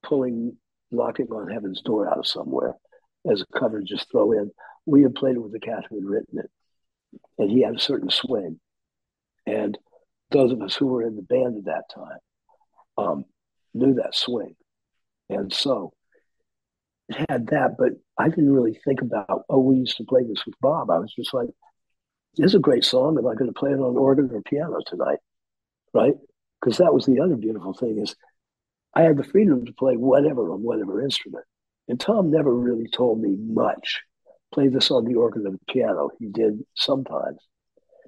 pulling 0.03 0.55
knocking 0.91 1.27
on 1.27 1.51
heaven's 1.51 1.81
door 1.81 2.09
out 2.09 2.17
of 2.17 2.27
somewhere 2.27 2.73
as 3.29 3.41
a 3.41 3.59
cover 3.59 3.81
just 3.81 4.09
throw 4.09 4.31
in. 4.31 4.51
We 4.85 5.03
had 5.03 5.15
played 5.15 5.35
it 5.35 5.43
with 5.43 5.51
the 5.51 5.59
cat 5.59 5.85
who 5.89 5.95
had 5.95 6.05
written 6.05 6.39
it, 6.39 6.49
and 7.37 7.51
he 7.51 7.61
had 7.61 7.75
a 7.75 7.79
certain 7.79 8.09
swing. 8.09 8.59
And 9.45 9.77
those 10.31 10.51
of 10.51 10.61
us 10.61 10.75
who 10.75 10.87
were 10.87 11.03
in 11.03 11.15
the 11.15 11.21
band 11.21 11.57
at 11.57 11.65
that 11.65 11.83
time 11.93 12.19
um, 12.97 13.25
knew 13.77 13.95
that 13.95 14.15
swing. 14.15 14.55
And 15.29 15.53
so 15.53 15.93
it 17.09 17.25
had 17.29 17.47
that, 17.47 17.75
but 17.77 17.93
I 18.17 18.29
didn't 18.29 18.51
really 18.51 18.79
think 18.83 19.01
about, 19.01 19.43
oh, 19.49 19.59
we 19.59 19.77
used 19.77 19.97
to 19.97 20.03
play 20.03 20.23
this 20.23 20.45
with 20.45 20.55
Bob. 20.61 20.89
I 20.89 20.99
was 20.99 21.13
just 21.13 21.33
like, 21.33 21.49
this 22.35 22.47
is 22.47 22.55
a 22.55 22.59
great 22.59 22.83
song. 22.83 23.17
Am 23.17 23.27
I 23.27 23.33
going 23.33 23.51
to 23.51 23.59
play 23.59 23.71
it 23.71 23.79
on 23.79 23.97
organ 23.97 24.29
or 24.31 24.41
piano 24.41 24.79
tonight? 24.85 25.19
Right? 25.93 26.15
Because 26.59 26.77
that 26.77 26.93
was 26.93 27.05
the 27.05 27.19
other 27.19 27.35
beautiful 27.35 27.73
thing 27.73 27.99
is 27.99 28.15
I 28.93 29.03
had 29.03 29.17
the 29.17 29.23
freedom 29.23 29.65
to 29.65 29.73
play 29.73 29.95
whatever 29.95 30.51
on 30.51 30.61
whatever 30.61 31.01
instrument. 31.01 31.45
And 31.87 31.99
Tom 31.99 32.31
never 32.31 32.53
really 32.53 32.87
told 32.87 33.21
me 33.21 33.35
much. 33.39 34.01
Play 34.53 34.67
this 34.67 34.91
on 34.91 35.05
the 35.05 35.15
organ 35.15 35.45
or 35.45 35.51
the 35.51 35.59
piano. 35.69 36.09
He 36.19 36.27
did 36.27 36.63
sometimes. 36.75 37.39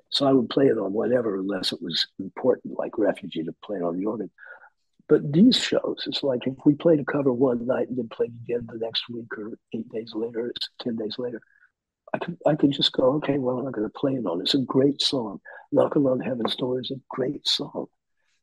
So 0.10 0.25
I 0.25 0.34
would 0.34 0.49
play 0.49 0.65
it 0.65 0.77
on 0.77 0.93
whatever 0.93 1.39
unless 1.39 1.71
it 1.71 1.82
was 1.82 2.08
important, 2.17 2.77
like 2.77 2.97
Refugee, 2.97 3.43
to 3.43 3.53
play 3.63 3.77
it 3.77 3.84
on 3.84 3.97
the 3.97 4.05
organ. 4.05 4.32
But 5.09 5.33
these 5.33 5.57
shows, 5.57 6.03
it's 6.05 6.23
like 6.23 6.45
if 6.45 6.53
we 6.65 6.75
played 6.75 6.99
a 6.99 7.05
cover 7.05 7.33
one 7.33 7.65
night 7.65 7.89
and 7.89 7.97
then 7.97 8.07
played 8.09 8.31
again 8.45 8.67
the 8.71 8.77
next 8.79 9.09
week 9.09 9.25
or 9.37 9.57
eight 9.73 9.89
days 9.89 10.11
later, 10.13 10.53
10 10.81 10.95
days 10.95 11.15
later, 11.17 11.41
I 12.13 12.19
could, 12.19 12.37
I 12.45 12.55
could 12.55 12.71
just 12.71 12.93
go, 12.93 13.15
okay, 13.15 13.39
well, 13.39 13.57
I'm 13.57 13.65
not 13.65 13.73
going 13.73 13.87
to 13.87 13.99
play 13.99 14.13
it 14.13 14.25
on. 14.25 14.39
It's 14.39 14.53
a 14.53 14.59
great 14.59 15.01
song. 15.01 15.39
Knocking 15.71 16.05
on 16.05 16.19
Heaven's 16.19 16.55
Door 16.55 16.81
is 16.81 16.91
a 16.91 17.01
great 17.09 17.47
song. 17.47 17.87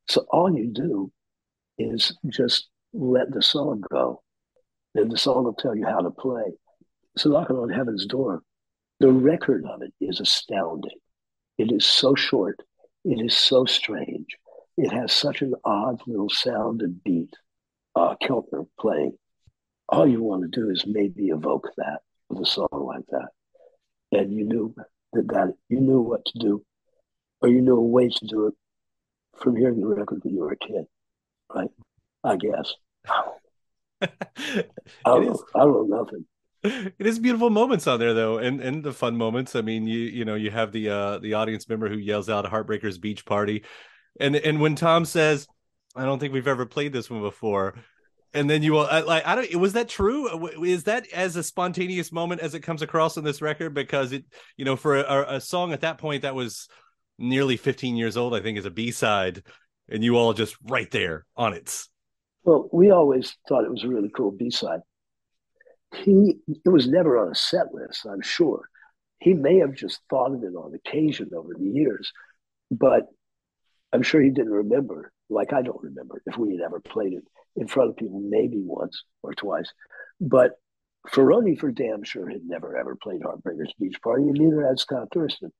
So 0.08 0.26
all 0.30 0.52
you 0.52 0.72
do 0.72 1.10
is 1.78 2.16
just 2.28 2.68
let 2.92 3.32
the 3.32 3.42
song 3.42 3.82
go. 3.90 4.22
And 4.94 5.10
the 5.10 5.18
song 5.18 5.44
will 5.44 5.54
tell 5.54 5.76
you 5.76 5.84
how 5.84 6.00
to 6.00 6.10
play. 6.10 6.52
So 7.18 7.30
knocking 7.30 7.56
on 7.56 7.70
heaven's 7.70 8.06
door, 8.06 8.42
the 9.00 9.10
record 9.10 9.64
of 9.66 9.82
it 9.82 9.92
is 10.00 10.20
astounding. 10.20 10.98
It 11.58 11.72
is 11.72 11.84
so 11.84 12.14
short. 12.14 12.60
It 13.04 13.24
is 13.24 13.36
so 13.36 13.64
strange. 13.64 14.26
It 14.76 14.90
has 14.92 15.12
such 15.12 15.42
an 15.42 15.54
odd 15.64 16.00
little 16.06 16.28
sound 16.30 16.82
and 16.82 17.02
beat. 17.04 17.34
uh, 17.94 18.16
Keltner 18.22 18.66
playing, 18.80 19.18
all 19.88 20.06
you 20.06 20.22
want 20.22 20.42
to 20.42 20.48
do 20.48 20.70
is 20.70 20.84
maybe 20.86 21.28
evoke 21.28 21.68
that 21.78 22.00
with 22.28 22.40
a 22.42 22.46
song 22.46 22.68
like 22.72 23.06
that. 23.10 23.28
And 24.12 24.32
you 24.32 24.44
knew 24.44 24.74
that, 25.12 25.28
that 25.28 25.54
you 25.68 25.80
knew 25.80 26.00
what 26.00 26.24
to 26.26 26.38
do, 26.38 26.64
or 27.40 27.48
you 27.48 27.60
knew 27.62 27.76
a 27.76 27.82
way 27.82 28.08
to 28.08 28.26
do 28.26 28.46
it 28.48 28.54
from 29.36 29.56
hearing 29.56 29.80
the 29.80 29.86
record 29.86 30.20
when 30.24 30.34
you 30.34 30.40
were 30.40 30.52
a 30.52 30.56
kid, 30.58 30.86
right? 31.54 31.70
I 32.24 32.36
guess. 32.36 32.74
I 34.02 34.64
don't, 35.04 35.26
know, 35.26 35.44
I 35.54 35.60
don't 35.60 35.88
know 35.90 35.98
nothing. 36.02 36.26
It 36.98 37.06
is 37.06 37.18
beautiful 37.18 37.50
moments 37.50 37.86
on 37.86 38.00
there 38.00 38.14
though, 38.14 38.38
and 38.38 38.60
and 38.60 38.82
the 38.82 38.92
fun 38.92 39.16
moments. 39.16 39.54
I 39.54 39.60
mean, 39.62 39.86
you 39.86 40.00
you 40.00 40.24
know 40.24 40.34
you 40.34 40.50
have 40.50 40.72
the 40.72 40.88
uh 40.88 41.18
the 41.18 41.34
audience 41.34 41.68
member 41.68 41.88
who 41.88 41.96
yells 41.96 42.28
out 42.28 42.44
"Heartbreakers 42.44 43.00
Beach 43.00 43.24
Party," 43.24 43.62
and 44.20 44.36
and 44.36 44.60
when 44.60 44.74
Tom 44.74 45.04
says, 45.04 45.46
"I 45.94 46.04
don't 46.04 46.18
think 46.18 46.32
we've 46.32 46.48
ever 46.48 46.66
played 46.66 46.92
this 46.92 47.10
one 47.10 47.20
before," 47.20 47.74
and 48.34 48.48
then 48.50 48.62
you 48.62 48.72
will 48.72 48.88
like 49.06 49.26
I 49.26 49.34
don't 49.34 49.56
was 49.56 49.72
that 49.74 49.88
true? 49.88 50.48
Is 50.64 50.84
that 50.84 51.06
as 51.12 51.36
a 51.36 51.42
spontaneous 51.42 52.12
moment 52.12 52.40
as 52.40 52.54
it 52.54 52.60
comes 52.60 52.82
across 52.82 53.16
on 53.16 53.24
this 53.24 53.42
record? 53.42 53.74
Because 53.74 54.12
it 54.12 54.24
you 54.56 54.64
know 54.64 54.76
for 54.76 54.96
a, 54.96 55.36
a 55.36 55.40
song 55.40 55.72
at 55.72 55.80
that 55.80 55.98
point 55.98 56.22
that 56.22 56.34
was 56.34 56.68
nearly 57.18 57.56
15 57.56 57.96
years 57.96 58.16
old, 58.16 58.34
I 58.34 58.40
think, 58.40 58.58
is 58.58 58.66
a 58.66 58.70
B 58.70 58.90
side, 58.90 59.42
and 59.88 60.04
you 60.04 60.16
all 60.16 60.32
just 60.34 60.56
right 60.68 60.90
there 60.90 61.24
on 61.36 61.54
it. 61.54 61.74
Well, 62.44 62.68
we 62.72 62.90
always 62.90 63.34
thought 63.48 63.64
it 63.64 63.70
was 63.70 63.84
a 63.84 63.88
really 63.88 64.10
cool 64.14 64.30
B 64.30 64.50
side. 64.50 64.80
He 65.94 66.36
it 66.46 66.68
was 66.68 66.88
never 66.88 67.18
on 67.18 67.32
a 67.32 67.34
set 67.34 67.72
list, 67.72 68.06
I'm 68.06 68.22
sure. 68.22 68.68
He 69.18 69.32
may 69.32 69.58
have 69.58 69.74
just 69.74 70.00
thought 70.10 70.34
of 70.34 70.42
it 70.42 70.54
on 70.54 70.74
occasion 70.74 71.30
over 71.34 71.54
the 71.58 71.64
years, 71.64 72.12
but 72.70 73.06
I'm 73.96 74.02
sure 74.02 74.20
he 74.20 74.28
didn't 74.28 74.52
remember, 74.52 75.10
like 75.30 75.54
I 75.54 75.62
don't 75.62 75.82
remember 75.82 76.20
if 76.26 76.36
we 76.36 76.52
had 76.52 76.60
ever 76.60 76.80
played 76.80 77.14
it 77.14 77.24
in 77.56 77.66
front 77.66 77.88
of 77.88 77.96
people, 77.96 78.20
maybe 78.20 78.58
once 78.60 79.04
or 79.22 79.32
twice. 79.32 79.72
But 80.20 80.52
Ferrone, 81.08 81.58
for 81.58 81.70
damn 81.70 82.02
sure, 82.02 82.28
had 82.28 82.44
never 82.44 82.76
ever 82.76 82.94
played 82.94 83.22
Heartbreakers 83.22 83.70
Beach 83.80 83.96
Party, 84.02 84.24
and 84.24 84.34
neither 84.34 84.66
had 84.66 84.78
Scott 84.78 85.08
Thurston. 85.14 85.50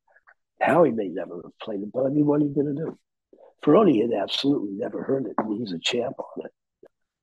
Howie 0.60 0.90
may 0.90 1.08
never 1.08 1.36
have 1.44 1.58
played 1.62 1.80
it, 1.80 1.90
but 1.94 2.04
I 2.04 2.10
mean, 2.10 2.26
what 2.26 2.42
are 2.42 2.44
you 2.44 2.54
going 2.54 2.76
to 2.76 2.82
do? 2.84 2.98
Ferrone 3.64 4.02
had 4.02 4.12
absolutely 4.12 4.72
never 4.72 5.02
heard 5.02 5.24
it, 5.24 5.32
and 5.38 5.58
he's 5.58 5.72
a 5.72 5.78
champ 5.78 6.16
on 6.18 6.44
it. 6.44 6.52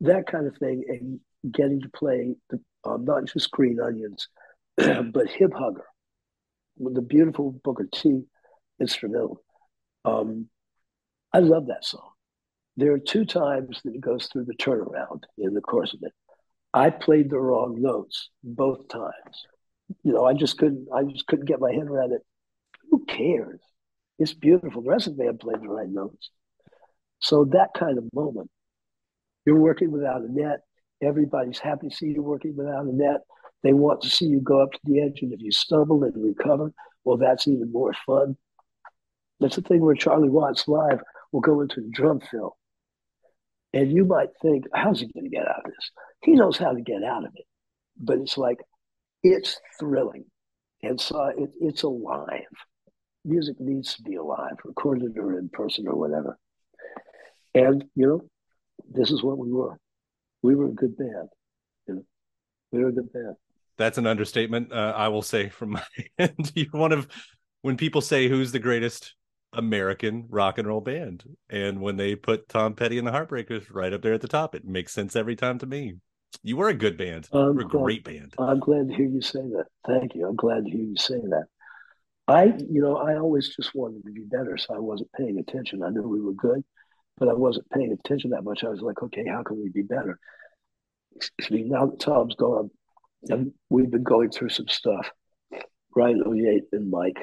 That 0.01 0.25
kind 0.25 0.47
of 0.47 0.57
thing, 0.57 0.83
and 0.87 1.19
getting 1.53 1.81
to 1.81 1.89
play 1.89 2.33
the, 2.49 2.59
um, 2.85 3.05
not 3.05 3.25
just 3.25 3.51
Green 3.51 3.79
Onions, 3.79 4.29
but 4.77 5.29
Hip 5.29 5.53
Hugger 5.53 5.85
with 6.75 6.95
the 6.95 7.03
beautiful 7.03 7.51
Booker 7.63 7.87
T 7.93 8.23
instrumental. 8.79 9.43
Um, 10.05 10.49
I 11.33 11.39
love 11.39 11.67
that 11.67 11.83
song. 11.83 12.09
There 12.77 12.93
are 12.93 12.99
two 12.99 13.25
times 13.25 13.81
that 13.83 13.95
it 13.95 14.01
goes 14.01 14.27
through 14.27 14.45
the 14.45 14.55
turnaround 14.55 15.23
in 15.37 15.53
the 15.53 15.61
course 15.61 15.93
of 15.93 15.99
it. 16.03 16.11
I 16.73 16.89
played 16.89 17.29
the 17.29 17.39
wrong 17.39 17.81
notes 17.81 18.29
both 18.43 18.87
times. 18.87 19.45
You 20.03 20.13
know, 20.13 20.25
I 20.25 20.33
just 20.33 20.57
couldn't. 20.57 20.87
I 20.93 21.03
just 21.03 21.27
couldn't 21.27 21.45
get 21.45 21.59
my 21.59 21.71
head 21.71 21.87
around 21.87 22.13
it. 22.13 22.21
Who 22.89 23.05
cares? 23.05 23.59
It's 24.17 24.33
beautiful. 24.33 24.81
The 24.81 24.89
rest 24.89 25.07
of 25.07 25.17
the 25.17 25.23
band 25.23 25.39
played 25.39 25.61
the 25.61 25.69
right 25.69 25.89
notes. 25.89 26.29
So 27.19 27.45
that 27.45 27.69
kind 27.77 27.97
of 27.97 28.05
moment, 28.13 28.49
you're 29.45 29.59
working 29.59 29.91
without 29.91 30.21
a 30.21 30.31
net. 30.31 30.61
Everybody's 31.01 31.59
happy 31.59 31.89
to 31.89 31.95
see 31.95 32.07
you 32.07 32.23
working 32.23 32.55
without 32.55 32.85
a 32.85 32.95
net. 32.95 33.21
They 33.61 33.73
want 33.73 34.01
to 34.01 34.09
see 34.09 34.25
you 34.25 34.41
go 34.41 34.61
up 34.61 34.71
to 34.71 34.79
the 34.83 35.01
edge, 35.01 35.21
and 35.21 35.33
if 35.33 35.41
you 35.41 35.51
stumble 35.51 36.03
and 36.03 36.13
recover, 36.15 36.71
well, 37.03 37.17
that's 37.17 37.47
even 37.47 37.71
more 37.71 37.93
fun. 38.05 38.35
That's 39.39 39.55
the 39.55 39.61
thing 39.61 39.81
where 39.81 39.95
Charlie 39.95 40.29
Watts 40.29 40.67
live 40.67 41.01
will 41.33 41.41
go 41.41 41.59
into 41.59 41.81
the 41.81 41.89
drum 41.91 42.21
fill, 42.31 42.55
and 43.73 43.91
you 43.91 44.05
might 44.05 44.29
think, 44.41 44.65
"How's 44.73 45.01
he 45.01 45.07
going 45.07 45.25
to 45.25 45.29
get 45.29 45.47
out 45.47 45.65
of 45.65 45.71
this?" 45.71 45.91
He 46.21 46.31
knows 46.31 46.57
how 46.57 46.71
to 46.71 46.81
get 46.81 47.03
out 47.03 47.25
of 47.25 47.31
it, 47.35 47.45
but 47.99 48.19
it's 48.19 48.37
like 48.37 48.59
it's 49.23 49.59
thrilling, 49.77 50.25
and 50.81 51.01
so 51.01 51.25
it, 51.25 51.49
it's 51.59 51.83
alive 51.83 52.47
music 53.25 53.59
needs 53.59 53.95
to 53.95 54.01
be 54.03 54.15
alive, 54.15 54.57
recorded 54.63 55.17
or 55.17 55.37
in 55.37 55.49
person 55.49 55.87
or 55.87 55.95
whatever. 55.95 56.37
And 57.53 57.85
you 57.95 58.07
know, 58.07 58.21
this 58.91 59.11
is 59.11 59.23
what 59.23 59.37
we 59.37 59.51
were. 59.51 59.77
We 60.41 60.55
were 60.55 60.67
a 60.67 60.73
good 60.73 60.97
band. 60.97 61.29
You 61.87 61.95
know, 61.95 62.05
we 62.71 62.83
were 62.83 62.89
a 62.89 62.93
good 62.93 63.11
band. 63.13 63.35
That's 63.77 63.97
an 63.97 64.07
understatement. 64.07 64.71
Uh, 64.71 64.93
I 64.95 65.07
will 65.07 65.21
say 65.21 65.49
from 65.49 65.69
my 65.71 65.83
end, 66.17 66.51
you're 66.55 66.67
one 66.71 66.91
of 66.91 67.07
when 67.61 67.77
people 67.77 68.01
say 68.01 68.27
who's 68.27 68.51
the 68.51 68.59
greatest 68.59 69.13
American 69.53 70.25
rock 70.29 70.57
and 70.57 70.67
roll 70.67 70.81
band, 70.81 71.23
and 71.49 71.81
when 71.81 71.97
they 71.97 72.15
put 72.15 72.49
Tom 72.49 72.73
Petty 72.73 72.97
and 72.97 73.07
the 73.07 73.11
Heartbreakers 73.11 73.67
right 73.71 73.93
up 73.93 74.01
there 74.01 74.13
at 74.13 74.21
the 74.21 74.27
top, 74.27 74.55
it 74.55 74.65
makes 74.65 74.93
sense 74.93 75.15
every 75.15 75.35
time 75.35 75.59
to 75.59 75.65
me. 75.65 75.95
You 76.41 76.57
were 76.57 76.69
a 76.69 76.73
good 76.73 76.97
band. 76.97 77.29
you 77.31 77.39
were 77.39 77.61
a 77.61 77.65
great 77.65 78.03
band. 78.03 78.33
I'm 78.39 78.59
glad 78.59 78.89
to 78.89 78.95
hear 78.95 79.05
you 79.05 79.21
say 79.21 79.39
that. 79.39 79.65
Thank 79.87 80.15
you. 80.15 80.27
I'm 80.27 80.35
glad 80.35 80.65
to 80.65 80.69
hear 80.69 80.81
you 80.81 80.97
say 80.97 81.19
that. 81.29 81.45
I, 82.27 82.45
you 82.45 82.81
know, 82.81 82.95
I 82.97 83.17
always 83.17 83.53
just 83.55 83.75
wanted 83.75 84.03
to 84.05 84.11
be 84.11 84.21
better, 84.21 84.57
so 84.57 84.73
I 84.73 84.79
wasn't 84.79 85.11
paying 85.13 85.37
attention. 85.37 85.83
I 85.83 85.89
knew 85.89 86.01
we 86.01 86.21
were 86.21 86.33
good, 86.33 86.63
but 87.17 87.27
I 87.27 87.33
wasn't 87.33 87.69
paying 87.69 87.91
attention 87.91 88.31
that 88.31 88.43
much. 88.43 88.63
I 88.63 88.69
was 88.69 88.81
like, 88.81 89.03
okay, 89.03 89.25
how 89.27 89.43
can 89.43 89.61
we 89.61 89.69
be 89.69 89.81
better? 89.81 90.17
Excuse 91.15 91.51
me. 91.51 91.69
Now 91.69 91.85
that 91.87 91.99
Tom's 91.99 92.35
gone, 92.35 92.71
and 93.29 93.51
we've 93.69 93.91
been 93.91 94.03
going 94.03 94.31
through 94.31 94.49
some 94.49 94.67
stuff. 94.67 95.09
Ryan 95.95 96.23
Ulyate 96.25 96.63
and 96.71 96.89
Mike 96.89 97.19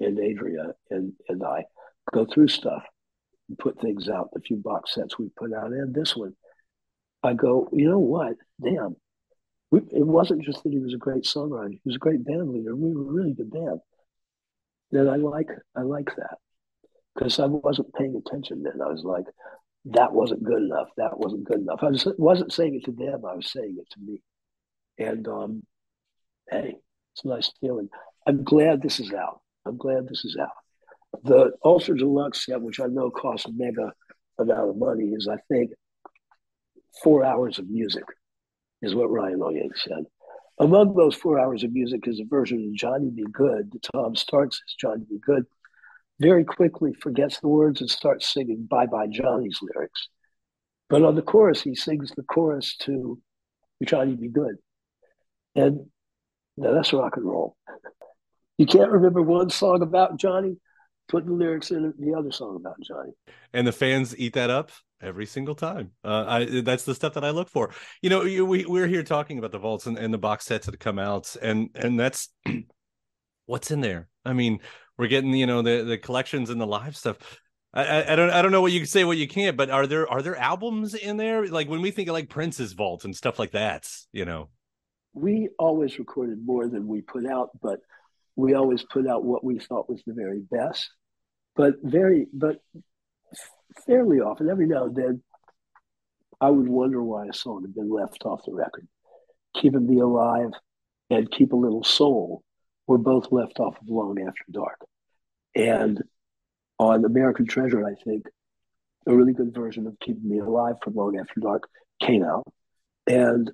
and 0.00 0.18
Adria 0.18 0.72
and 0.90 1.12
and 1.28 1.42
I 1.44 1.64
go 2.12 2.26
through 2.26 2.48
stuff 2.48 2.82
and 3.48 3.58
put 3.58 3.80
things 3.80 4.08
out. 4.08 4.30
The 4.32 4.40
few 4.40 4.56
box 4.56 4.94
sets 4.94 5.18
we 5.18 5.30
put 5.36 5.52
out, 5.52 5.72
and 5.72 5.94
this 5.94 6.16
one, 6.16 6.34
I 7.22 7.34
go, 7.34 7.68
you 7.72 7.88
know 7.88 7.98
what? 7.98 8.34
Damn, 8.62 8.96
we, 9.70 9.80
it 9.90 10.06
wasn't 10.06 10.44
just 10.44 10.62
that 10.62 10.72
he 10.72 10.78
was 10.78 10.94
a 10.94 10.98
great 10.98 11.24
songwriter; 11.24 11.72
he 11.72 11.80
was 11.84 11.96
a 11.96 12.00
great 12.00 12.24
band 12.24 12.50
leader. 12.50 12.74
We 12.74 12.94
were 12.94 13.02
a 13.02 13.12
really 13.12 13.34
good 13.34 13.50
band 13.50 13.80
then 14.94 15.08
I 15.08 15.16
like 15.16 15.48
I 15.76 15.82
like 15.82 16.14
that 16.16 16.38
because 17.14 17.38
I 17.40 17.46
wasn't 17.46 17.92
paying 17.94 18.14
attention 18.16 18.62
then. 18.62 18.80
I 18.80 18.88
was 18.88 19.02
like, 19.04 19.24
that 19.86 20.12
wasn't 20.12 20.44
good 20.44 20.62
enough. 20.62 20.88
That 20.96 21.18
wasn't 21.18 21.44
good 21.44 21.60
enough. 21.60 21.80
I 21.82 21.88
was, 21.88 22.06
wasn't 22.16 22.52
saying 22.52 22.76
it 22.76 22.84
to 22.84 22.92
them. 22.92 23.24
I 23.24 23.34
was 23.34 23.50
saying 23.50 23.76
it 23.78 23.90
to 23.90 24.00
me. 24.00 24.22
And 24.98 25.26
um, 25.26 25.62
hey, 26.48 26.76
it's 27.12 27.24
a 27.24 27.28
nice 27.28 27.50
feeling. 27.60 27.88
I'm 28.26 28.44
glad 28.44 28.82
this 28.82 29.00
is 29.00 29.12
out. 29.12 29.40
I'm 29.66 29.76
glad 29.76 30.08
this 30.08 30.24
is 30.24 30.36
out. 30.40 30.50
The 31.22 31.52
Ultra 31.64 31.96
Deluxe 31.96 32.46
set, 32.46 32.60
which 32.60 32.80
I 32.80 32.86
know 32.86 33.10
costs 33.10 33.46
a 33.46 33.52
mega 33.52 33.92
amount 34.38 34.70
of 34.70 34.76
money, 34.76 35.10
is 35.10 35.28
I 35.28 35.36
think 35.48 35.70
four 37.02 37.24
hours 37.24 37.58
of 37.58 37.68
music, 37.68 38.04
is 38.82 38.94
what 38.94 39.10
Ryan 39.10 39.38
Ulyate 39.38 39.76
said. 39.76 40.04
Among 40.58 40.94
those 40.94 41.14
four 41.14 41.38
hours 41.38 41.64
of 41.64 41.72
music 41.72 42.06
is 42.06 42.20
a 42.20 42.24
version 42.24 42.64
of 42.68 42.74
Johnny 42.74 43.10
B. 43.10 43.24
Goode. 43.32 43.72
that 43.72 43.88
Tom 43.92 44.14
starts 44.14 44.60
as 44.66 44.74
Johnny 44.74 45.04
B. 45.08 45.18
Goode, 45.24 45.46
very 46.20 46.44
quickly 46.44 46.92
forgets 47.00 47.40
the 47.40 47.48
words 47.48 47.80
and 47.80 47.90
starts 47.90 48.32
singing 48.32 48.66
Bye 48.70 48.86
Bye 48.86 49.08
Johnny's 49.08 49.58
lyrics. 49.60 50.08
But 50.88 51.02
on 51.02 51.16
the 51.16 51.22
chorus, 51.22 51.62
he 51.62 51.74
sings 51.74 52.12
the 52.14 52.22
chorus 52.22 52.76
to 52.82 53.20
Johnny 53.84 54.14
B. 54.14 54.28
Goode. 54.28 54.58
And 55.56 55.86
now 56.56 56.72
that's 56.72 56.92
rock 56.92 57.16
and 57.16 57.26
roll. 57.26 57.56
You 58.58 58.66
can't 58.66 58.92
remember 58.92 59.22
one 59.22 59.50
song 59.50 59.82
about 59.82 60.18
Johnny, 60.18 60.56
put 61.08 61.26
the 61.26 61.32
lyrics 61.32 61.70
in 61.70 61.92
the 61.98 62.14
other 62.14 62.32
song 62.32 62.56
about 62.56 62.80
Johnny. 62.80 63.12
And 63.52 63.66
the 63.66 63.72
fans 63.72 64.16
eat 64.18 64.34
that 64.34 64.50
up 64.50 64.70
every 65.00 65.26
single 65.26 65.54
time. 65.54 65.92
Uh, 66.02 66.24
I 66.26 66.60
that's 66.62 66.84
the 66.84 66.94
stuff 66.94 67.14
that 67.14 67.24
I 67.24 67.30
look 67.30 67.48
for. 67.48 67.70
You 68.02 68.10
know, 68.10 68.20
we 68.20 68.64
we're 68.64 68.86
here 68.86 69.02
talking 69.02 69.38
about 69.38 69.52
the 69.52 69.58
vaults 69.58 69.86
and, 69.86 69.98
and 69.98 70.12
the 70.12 70.18
box 70.18 70.46
sets 70.46 70.66
that 70.66 70.80
come 70.80 70.98
out, 70.98 71.36
and 71.40 71.70
and 71.74 71.98
that's 71.98 72.28
what's 73.46 73.70
in 73.70 73.80
there. 73.80 74.08
I 74.24 74.32
mean, 74.32 74.60
we're 74.98 75.08
getting 75.08 75.32
you 75.32 75.46
know 75.46 75.62
the 75.62 75.84
the 75.84 75.98
collections 75.98 76.50
and 76.50 76.60
the 76.60 76.66
live 76.66 76.96
stuff. 76.96 77.18
I, 77.72 78.12
I 78.12 78.16
don't 78.16 78.30
I 78.30 78.40
don't 78.40 78.52
know 78.52 78.60
what 78.60 78.72
you 78.72 78.80
can 78.80 78.86
say 78.86 79.04
what 79.04 79.16
you 79.16 79.26
can't, 79.26 79.56
but 79.56 79.70
are 79.70 79.86
there 79.86 80.08
are 80.08 80.22
there 80.22 80.36
albums 80.36 80.94
in 80.94 81.16
there 81.16 81.46
like 81.48 81.68
when 81.68 81.82
we 81.82 81.90
think 81.90 82.08
of 82.08 82.12
like 82.12 82.28
Prince's 82.28 82.72
vault 82.72 83.04
and 83.04 83.14
stuff 83.14 83.38
like 83.38 83.50
that? 83.52 83.90
You 84.12 84.24
know, 84.24 84.48
we 85.12 85.48
always 85.58 85.98
recorded 85.98 86.44
more 86.44 86.68
than 86.68 86.86
we 86.86 87.00
put 87.00 87.26
out, 87.26 87.50
but 87.60 87.80
we 88.36 88.54
always 88.54 88.84
put 88.84 89.06
out 89.06 89.24
what 89.24 89.44
we 89.44 89.58
thought 89.58 89.88
was 89.88 90.02
the 90.06 90.14
very 90.14 90.40
best. 90.50 90.90
But 91.56 91.74
very 91.82 92.26
but 92.32 92.58
fairly 93.86 94.20
often, 94.20 94.50
every 94.50 94.66
now 94.66 94.84
and 94.84 94.96
then, 94.96 95.22
I 96.40 96.50
would 96.50 96.68
wonder 96.68 97.02
why 97.02 97.26
a 97.26 97.32
song 97.32 97.62
had 97.62 97.74
been 97.74 97.90
left 97.90 98.24
off 98.24 98.44
the 98.44 98.52
record. 98.52 98.88
Keeping 99.56 99.86
Me 99.86 100.00
Alive 100.00 100.50
and 101.10 101.30
Keep 101.30 101.52
a 101.52 101.56
Little 101.56 101.84
Soul 101.84 102.42
were 102.86 102.98
both 102.98 103.30
left 103.30 103.60
off 103.60 103.80
of 103.80 103.88
Long 103.88 104.20
After 104.20 104.44
Dark. 104.50 104.80
And 105.54 106.02
on 106.78 107.04
American 107.04 107.46
Treasure, 107.46 107.86
I 107.86 107.94
think, 108.04 108.26
a 109.06 109.14
really 109.14 109.32
good 109.32 109.54
version 109.54 109.86
of 109.86 109.98
Keeping 110.00 110.28
Me 110.28 110.38
Alive 110.38 110.76
from 110.82 110.94
Long 110.94 111.16
After 111.18 111.40
Dark 111.40 111.68
came 112.02 112.24
out. 112.24 112.44
And 113.06 113.52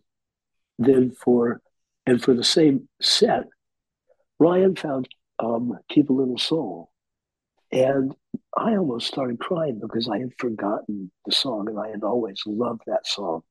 then 0.78 1.10
for 1.10 1.60
and 2.06 2.22
for 2.22 2.34
the 2.34 2.44
same 2.44 2.88
set, 3.00 3.44
Ryan 4.40 4.74
found 4.74 5.08
um, 5.38 5.78
Keep 5.88 6.10
a 6.10 6.12
Little 6.14 6.38
Soul. 6.38 6.90
And 7.72 8.14
I 8.56 8.76
almost 8.76 9.06
started 9.06 9.38
crying 9.38 9.78
because 9.80 10.08
I 10.08 10.18
had 10.18 10.32
forgotten 10.38 11.12
the 11.24 11.32
song 11.32 11.68
and 11.68 11.78
I 11.78 11.90
had 11.90 12.02
always 12.02 12.42
loved 12.46 12.82
that 12.86 13.06
song. 13.06 13.42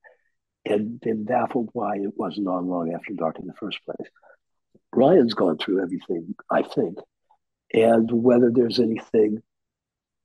and 0.64 1.00
been 1.00 1.24
baffled 1.24 1.70
why 1.72 1.96
it 1.96 2.12
wasn't 2.16 2.48
on 2.48 2.66
long 2.68 2.92
after 2.94 3.14
dark 3.14 3.38
in 3.38 3.46
the 3.46 3.54
first 3.54 3.78
place. 3.84 4.10
Ryan's 4.92 5.34
gone 5.34 5.58
through 5.58 5.82
everything, 5.82 6.34
I 6.50 6.62
think, 6.62 6.98
and 7.72 8.10
whether 8.10 8.50
there's 8.50 8.80
anything, 8.80 9.42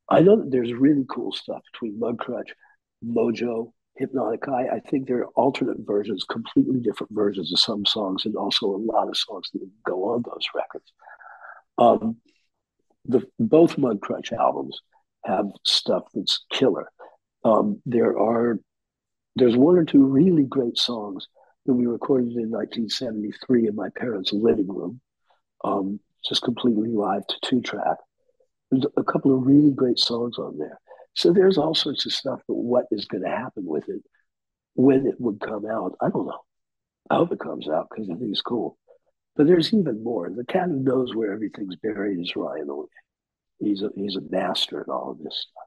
I 0.09 0.21
know 0.21 0.37
that 0.37 0.51
there's 0.51 0.73
really 0.73 1.05
cool 1.09 1.31
stuff 1.31 1.61
between 1.71 1.99
Mudcrutch, 1.99 2.51
Mojo, 3.05 3.71
Hypnotic 3.97 4.47
Eye. 4.47 4.67
I 4.71 4.79
think 4.79 5.07
there 5.07 5.19
are 5.19 5.27
alternate 5.35 5.77
versions, 5.79 6.23
completely 6.23 6.79
different 6.79 7.13
versions 7.13 7.51
of 7.51 7.59
some 7.59 7.85
songs, 7.85 8.25
and 8.25 8.35
also 8.35 8.67
a 8.67 8.77
lot 8.77 9.07
of 9.07 9.17
songs 9.17 9.49
that 9.53 9.67
go 9.85 10.13
on 10.13 10.23
those 10.23 10.47
records. 10.53 10.91
Um, 11.77 12.17
the 13.05 13.23
both 13.39 13.77
Mudcrutch 13.77 14.33
albums 14.33 14.81
have 15.25 15.45
stuff 15.65 16.03
that's 16.13 16.45
killer. 16.51 16.91
Um, 17.43 17.81
there 17.85 18.17
are 18.17 18.59
there's 19.35 19.55
one 19.55 19.77
or 19.77 19.85
two 19.85 20.05
really 20.05 20.43
great 20.43 20.77
songs 20.77 21.27
that 21.65 21.73
we 21.73 21.85
recorded 21.85 22.29
in 22.29 22.49
1973 22.51 23.67
in 23.67 23.75
my 23.75 23.89
parents' 23.89 24.31
living 24.31 24.67
room, 24.67 25.01
um, 25.63 25.99
just 26.27 26.43
completely 26.43 26.89
live 26.89 27.25
to 27.27 27.35
two 27.43 27.61
track. 27.61 27.97
There's 28.71 28.85
a 28.97 29.03
couple 29.03 29.35
of 29.35 29.45
really 29.45 29.71
great 29.71 29.99
songs 29.99 30.37
on 30.37 30.57
there. 30.57 30.79
So 31.15 31.31
there's 31.31 31.57
all 31.57 31.73
sorts 31.73 32.05
of 32.05 32.13
stuff, 32.13 32.41
but 32.47 32.55
what 32.55 32.85
is 32.91 33.05
going 33.05 33.23
to 33.23 33.29
happen 33.29 33.65
with 33.65 33.87
it 33.89 34.03
when 34.75 35.07
it 35.07 35.15
would 35.19 35.39
come 35.39 35.65
out, 35.65 35.95
I 36.01 36.09
don't 36.09 36.27
know. 36.27 36.41
I 37.09 37.15
hope 37.15 37.31
it 37.31 37.39
comes 37.39 37.67
out 37.69 37.87
because 37.89 38.09
I 38.09 38.15
think 38.15 38.31
it's 38.31 38.41
cool. 38.41 38.77
But 39.35 39.47
there's 39.47 39.73
even 39.73 40.03
more. 40.03 40.29
The 40.29 40.45
cat 40.45 40.67
who 40.67 40.79
knows 40.79 41.15
where 41.15 41.33
everything's 41.33 41.75
buried 41.77 42.19
is 42.19 42.35
Ryan 42.35 42.67
Ulyate. 42.67 42.89
He's 43.59 43.81
a 43.81 43.89
he's 43.95 44.15
a 44.15 44.21
master 44.29 44.81
at 44.81 44.89
all 44.89 45.11
of 45.11 45.17
this 45.19 45.47
stuff. 45.49 45.63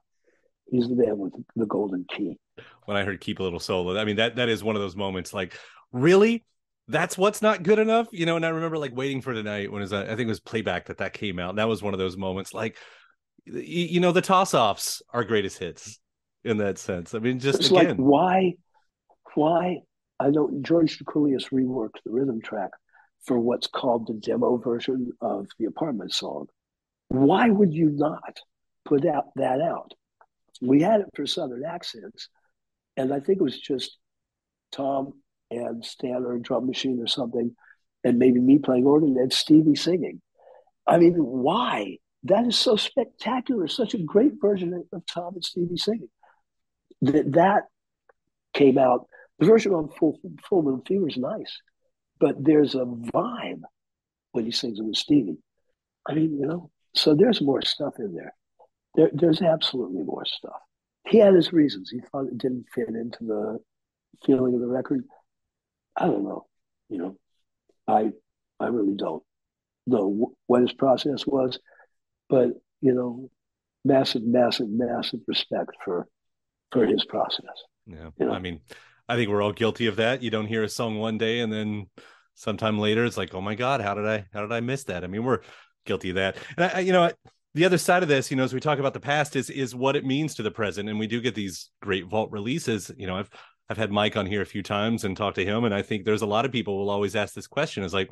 He's 0.69 0.87
the 0.87 0.95
man 0.95 1.17
with 1.17 1.33
the 1.55 1.65
golden 1.65 2.05
key. 2.15 2.37
When 2.85 2.97
I 2.97 3.03
heard 3.03 3.19
"Keep 3.19 3.39
a 3.39 3.43
Little 3.43 3.59
Soul," 3.59 3.97
I 3.97 4.05
mean 4.05 4.17
that 4.17 4.35
that 4.35 4.49
is 4.49 4.63
one 4.63 4.75
of 4.75 4.81
those 4.81 4.95
moments. 4.95 5.33
Like, 5.33 5.57
really, 5.91 6.45
that's 6.87 7.17
what's 7.17 7.41
not 7.41 7.63
good 7.63 7.79
enough, 7.79 8.07
you 8.11 8.25
know. 8.25 8.35
And 8.35 8.45
I 8.45 8.49
remember 8.49 8.77
like 8.77 8.95
waiting 8.95 9.21
for 9.21 9.33
tonight 9.33 9.71
when 9.71 9.81
it 9.81 9.85
was 9.85 9.93
uh, 9.93 10.01
I 10.01 10.15
think 10.15 10.21
it 10.21 10.27
was 10.27 10.39
playback 10.39 10.87
that 10.87 10.97
that 10.97 11.13
came 11.13 11.39
out. 11.39 11.51
And 11.51 11.59
that 11.59 11.67
was 11.67 11.81
one 11.81 11.93
of 11.93 11.99
those 11.99 12.17
moments. 12.17 12.53
Like, 12.53 12.77
you, 13.45 13.99
know, 13.99 14.11
the 14.11 14.21
toss 14.21 14.53
offs 14.53 15.01
are 15.11 15.23
greatest 15.23 15.59
hits 15.59 15.99
in 16.43 16.57
that 16.57 16.77
sense. 16.77 17.13
I 17.13 17.19
mean, 17.19 17.39
just 17.39 17.59
it's 17.59 17.71
again, 17.71 17.87
like 17.87 17.95
why, 17.97 18.53
why? 19.35 19.77
I 20.19 20.29
know 20.29 20.51
George 20.61 20.99
Drakoulias 20.99 21.49
reworked 21.49 22.01
the 22.05 22.11
rhythm 22.11 22.41
track 22.41 22.71
for 23.25 23.39
what's 23.39 23.67
called 23.67 24.07
the 24.07 24.13
demo 24.13 24.57
version 24.57 25.11
of 25.21 25.47
the 25.57 25.65
apartment 25.65 26.13
song. 26.13 26.47
Why 27.09 27.49
would 27.49 27.73
you 27.73 27.89
not 27.89 28.39
put 28.85 29.05
out 29.05 29.25
that 29.35 29.61
out? 29.61 29.93
We 30.61 30.81
had 30.81 31.01
it 31.01 31.07
for 31.15 31.25
Southern 31.25 31.63
accents, 31.65 32.29
and 32.97 33.13
I 33.13 33.19
think 33.19 33.39
it 33.39 33.43
was 33.43 33.59
just 33.59 33.97
Tom 34.71 35.13
and 35.51 35.83
Stan 35.83 36.23
or 36.25 36.33
a 36.33 36.41
drum 36.41 36.67
machine 36.67 36.99
or 37.01 37.07
something, 37.07 37.55
and 38.03 38.19
maybe 38.19 38.39
me 38.39 38.59
playing 38.59 38.85
organ 38.85 39.17
and 39.17 39.31
Stevie 39.31 39.75
singing. 39.75 40.21
I 40.85 40.97
mean, 40.97 41.13
why? 41.15 41.97
That 42.23 42.45
is 42.45 42.57
so 42.57 42.75
spectacular, 42.75 43.67
such 43.67 43.93
a 43.93 43.97
great 43.97 44.33
version 44.41 44.83
of 44.91 45.05
Tom 45.05 45.35
and 45.35 45.43
Stevie 45.43 45.77
singing. 45.77 46.09
That 47.01 47.31
that 47.33 47.63
came 48.53 48.77
out. 48.77 49.07
The 49.39 49.45
version 49.45 49.73
on 49.73 49.89
Full 49.89 50.19
Full 50.47 50.63
Moon 50.63 50.81
Fever 50.85 51.07
is 51.07 51.17
nice, 51.17 51.61
but 52.19 52.43
there's 52.43 52.75
a 52.75 52.85
vibe 52.85 53.61
when 54.33 54.45
he 54.45 54.51
sings 54.51 54.79
it 54.79 54.83
with 54.83 54.97
Stevie. 54.97 55.37
I 56.07 56.13
mean, 56.13 56.37
you 56.37 56.45
know, 56.45 56.71
so 56.93 57.15
there's 57.15 57.41
more 57.41 57.61
stuff 57.61 57.93
in 57.99 58.13
there. 58.13 58.33
there. 58.95 59.09
There's 59.13 59.41
absolutely 59.41 60.03
more 60.03 60.25
stuff. 60.25 60.59
He 61.07 61.19
had 61.19 61.33
his 61.33 61.53
reasons. 61.53 61.89
He 61.89 62.01
thought 62.01 62.27
it 62.27 62.37
didn't 62.37 62.65
fit 62.73 62.89
into 62.89 63.23
the 63.23 63.59
feeling 64.25 64.55
of 64.55 64.59
the 64.59 64.67
record. 64.67 65.03
I 65.95 66.07
don't 66.07 66.23
know. 66.23 66.47
You 66.89 66.97
know, 66.97 67.17
I 67.87 68.11
I 68.59 68.67
really 68.67 68.95
don't 68.95 69.23
know 69.87 70.33
what 70.47 70.61
his 70.61 70.73
process 70.73 71.25
was, 71.25 71.59
but 72.29 72.49
you 72.81 72.93
know, 72.93 73.29
massive, 73.83 74.23
massive, 74.23 74.69
massive 74.69 75.19
respect 75.27 75.71
for 75.83 76.07
for 76.71 76.85
his 76.85 77.05
process. 77.05 77.45
Yeah, 77.85 78.09
you 78.19 78.25
know? 78.27 78.31
I 78.31 78.39
mean, 78.39 78.61
I 79.07 79.15
think 79.15 79.29
we're 79.29 79.41
all 79.41 79.51
guilty 79.51 79.87
of 79.87 79.95
that. 79.97 80.21
You 80.21 80.29
don't 80.29 80.45
hear 80.45 80.63
a 80.63 80.69
song 80.69 80.99
one 80.99 81.17
day 81.17 81.39
and 81.39 81.51
then 81.51 81.87
sometime 82.35 82.79
later 82.79 83.03
it's 83.05 83.17
like, 83.17 83.33
oh 83.33 83.41
my 83.41 83.55
god, 83.55 83.81
how 83.81 83.93
did 83.93 84.05
I 84.05 84.25
how 84.33 84.41
did 84.41 84.51
I 84.51 84.59
miss 84.61 84.85
that? 84.85 85.03
I 85.03 85.07
mean, 85.07 85.23
we're 85.23 85.39
guilty 85.85 86.09
of 86.09 86.15
that. 86.15 86.37
And 86.57 86.71
I, 86.71 86.79
you 86.79 86.93
know, 86.93 87.11
the 87.55 87.65
other 87.65 87.77
side 87.77 88.03
of 88.03 88.09
this, 88.09 88.29
you 88.29 88.37
know, 88.37 88.43
as 88.43 88.53
we 88.53 88.59
talk 88.59 88.79
about 88.79 88.93
the 88.93 88.99
past, 88.99 89.35
is 89.35 89.49
is 89.49 89.75
what 89.75 89.95
it 89.95 90.05
means 90.05 90.35
to 90.35 90.43
the 90.43 90.51
present. 90.51 90.87
And 90.87 90.99
we 90.99 91.07
do 91.07 91.21
get 91.21 91.35
these 91.35 91.71
great 91.81 92.05
vault 92.05 92.31
releases. 92.31 92.91
You 92.95 93.07
know, 93.07 93.17
I've 93.17 93.29
I've 93.69 93.77
had 93.77 93.91
Mike 93.91 94.17
on 94.17 94.25
here 94.25 94.41
a 94.41 94.47
few 94.47 94.63
times 94.63 95.03
and 95.03 95.17
talked 95.17 95.35
to 95.35 95.45
him, 95.45 95.63
and 95.63 95.73
I 95.73 95.81
think 95.81 96.05
there's 96.05 96.21
a 96.21 96.27
lot 96.27 96.45
of 96.45 96.51
people 96.51 96.77
will 96.77 96.89
always 96.89 97.15
ask 97.15 97.33
this 97.33 97.47
question: 97.47 97.83
is 97.83 97.93
like, 97.93 98.09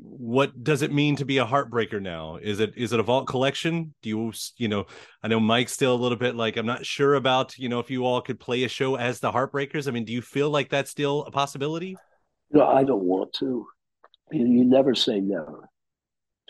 what 0.00 0.62
does 0.62 0.82
it 0.82 0.92
mean 0.92 1.16
to 1.16 1.24
be 1.24 1.38
a 1.38 1.46
heartbreaker 1.46 2.00
now? 2.00 2.36
Is 2.36 2.60
it 2.60 2.74
is 2.76 2.92
it 2.92 3.00
a 3.00 3.02
vault 3.02 3.26
collection? 3.26 3.94
Do 4.02 4.08
you 4.08 4.32
you 4.56 4.68
know? 4.68 4.86
I 5.22 5.28
know 5.28 5.40
Mike's 5.40 5.72
still 5.72 5.94
a 5.94 5.96
little 5.96 6.18
bit 6.18 6.36
like 6.36 6.56
I'm 6.56 6.66
not 6.66 6.84
sure 6.84 7.14
about 7.14 7.56
you 7.58 7.68
know 7.68 7.80
if 7.80 7.90
you 7.90 8.04
all 8.04 8.20
could 8.20 8.38
play 8.38 8.64
a 8.64 8.68
show 8.68 8.96
as 8.96 9.20
the 9.20 9.32
Heartbreakers. 9.32 9.88
I 9.88 9.90
mean, 9.90 10.04
do 10.04 10.12
you 10.12 10.22
feel 10.22 10.50
like 10.50 10.68
that's 10.68 10.90
still 10.90 11.24
a 11.24 11.30
possibility? 11.30 11.96
no 12.50 12.66
I 12.66 12.84
don't 12.84 13.04
want 13.04 13.32
to. 13.34 13.66
You, 14.30 14.46
you 14.46 14.64
never 14.64 14.94
say 14.94 15.20
never. 15.20 15.68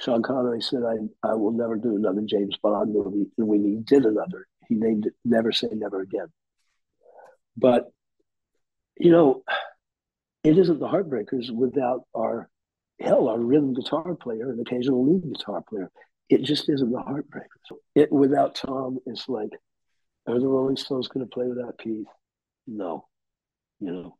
Sean 0.01 0.23
Connery 0.23 0.61
said, 0.61 0.83
I, 0.83 1.29
I 1.29 1.35
will 1.35 1.53
never 1.53 1.77
do 1.77 1.97
another 1.97 2.23
James 2.23 2.57
Bond 2.61 2.93
movie. 2.93 3.31
And 3.39 3.47
when 3.47 3.65
he 3.65 3.77
did 3.77 4.05
another, 4.05 4.49
he 4.69 4.75
named 4.75 5.07
it 5.07 5.15
Never 5.25 5.53
Say 5.53 5.69
Never 5.73 6.01
Again. 6.01 6.27
But, 7.57 7.93
you 8.99 9.13
know, 9.13 9.45
it 10.43 10.59
isn't 10.59 10.81
the 10.81 10.89
Heartbreakers 10.89 11.55
without 11.55 12.03
our, 12.17 12.49
hell, 13.01 13.29
a 13.29 13.39
rhythm 13.39 13.75
guitar 13.75 14.15
player 14.15 14.51
an 14.51 14.61
occasional 14.61 15.07
lead 15.07 15.23
guitar 15.33 15.63
player. 15.69 15.91
It 16.29 16.43
just 16.43 16.69
isn't 16.69 16.91
the 16.91 16.99
Heartbreakers. 16.99 17.77
It 17.95 18.11
without 18.13 18.55
Tom, 18.55 18.99
it's 19.07 19.29
like, 19.29 19.51
are 20.27 20.39
the 20.39 20.47
Rolling 20.47 20.77
Stones 20.77 21.09
going 21.09 21.27
to 21.27 21.31
play 21.31 21.47
without 21.47 21.79
Keith? 21.79 22.07
No. 22.67 23.07
You 23.81 23.93
know, 23.93 24.17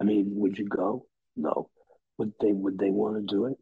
I 0.00 0.04
mean, 0.04 0.26
would 0.36 0.58
you 0.58 0.66
go? 0.66 1.06
No. 1.36 1.70
Would 2.18 2.32
they? 2.40 2.52
Would 2.52 2.78
they 2.78 2.90
want 2.90 3.16
to 3.16 3.22
do 3.22 3.46
it? 3.46 3.56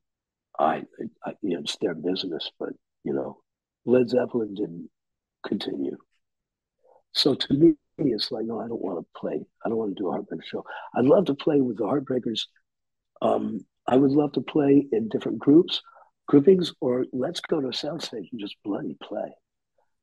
I, 0.58 0.84
I, 1.24 1.34
you 1.42 1.54
know, 1.54 1.60
it's 1.60 1.76
their 1.80 1.94
business, 1.94 2.50
but 2.58 2.70
you 3.02 3.12
know, 3.12 3.38
Led 3.84 4.08
Zeppelin 4.08 4.54
didn't 4.54 4.88
continue. 5.46 5.96
So 7.12 7.34
to 7.34 7.54
me, 7.54 7.74
it's 7.98 8.32
like, 8.32 8.46
no, 8.46 8.60
I 8.60 8.68
don't 8.68 8.80
want 8.80 8.98
to 8.98 9.20
play. 9.20 9.44
I 9.64 9.68
don't 9.68 9.78
want 9.78 9.96
to 9.96 10.02
do 10.02 10.08
a 10.08 10.12
Heartbreaker 10.12 10.44
show. 10.44 10.64
I'd 10.96 11.04
love 11.04 11.26
to 11.26 11.34
play 11.34 11.60
with 11.60 11.76
the 11.76 11.84
Heartbreakers. 11.84 12.46
Um, 13.22 13.60
I 13.86 13.96
would 13.96 14.12
love 14.12 14.32
to 14.32 14.40
play 14.40 14.86
in 14.92 15.08
different 15.08 15.38
groups, 15.38 15.82
groupings, 16.26 16.72
or 16.80 17.04
let's 17.12 17.40
go 17.40 17.60
to 17.60 17.68
a 17.68 17.72
soundstage 17.72 18.28
and 18.32 18.40
just 18.40 18.56
bloody 18.64 18.96
play. 19.02 19.32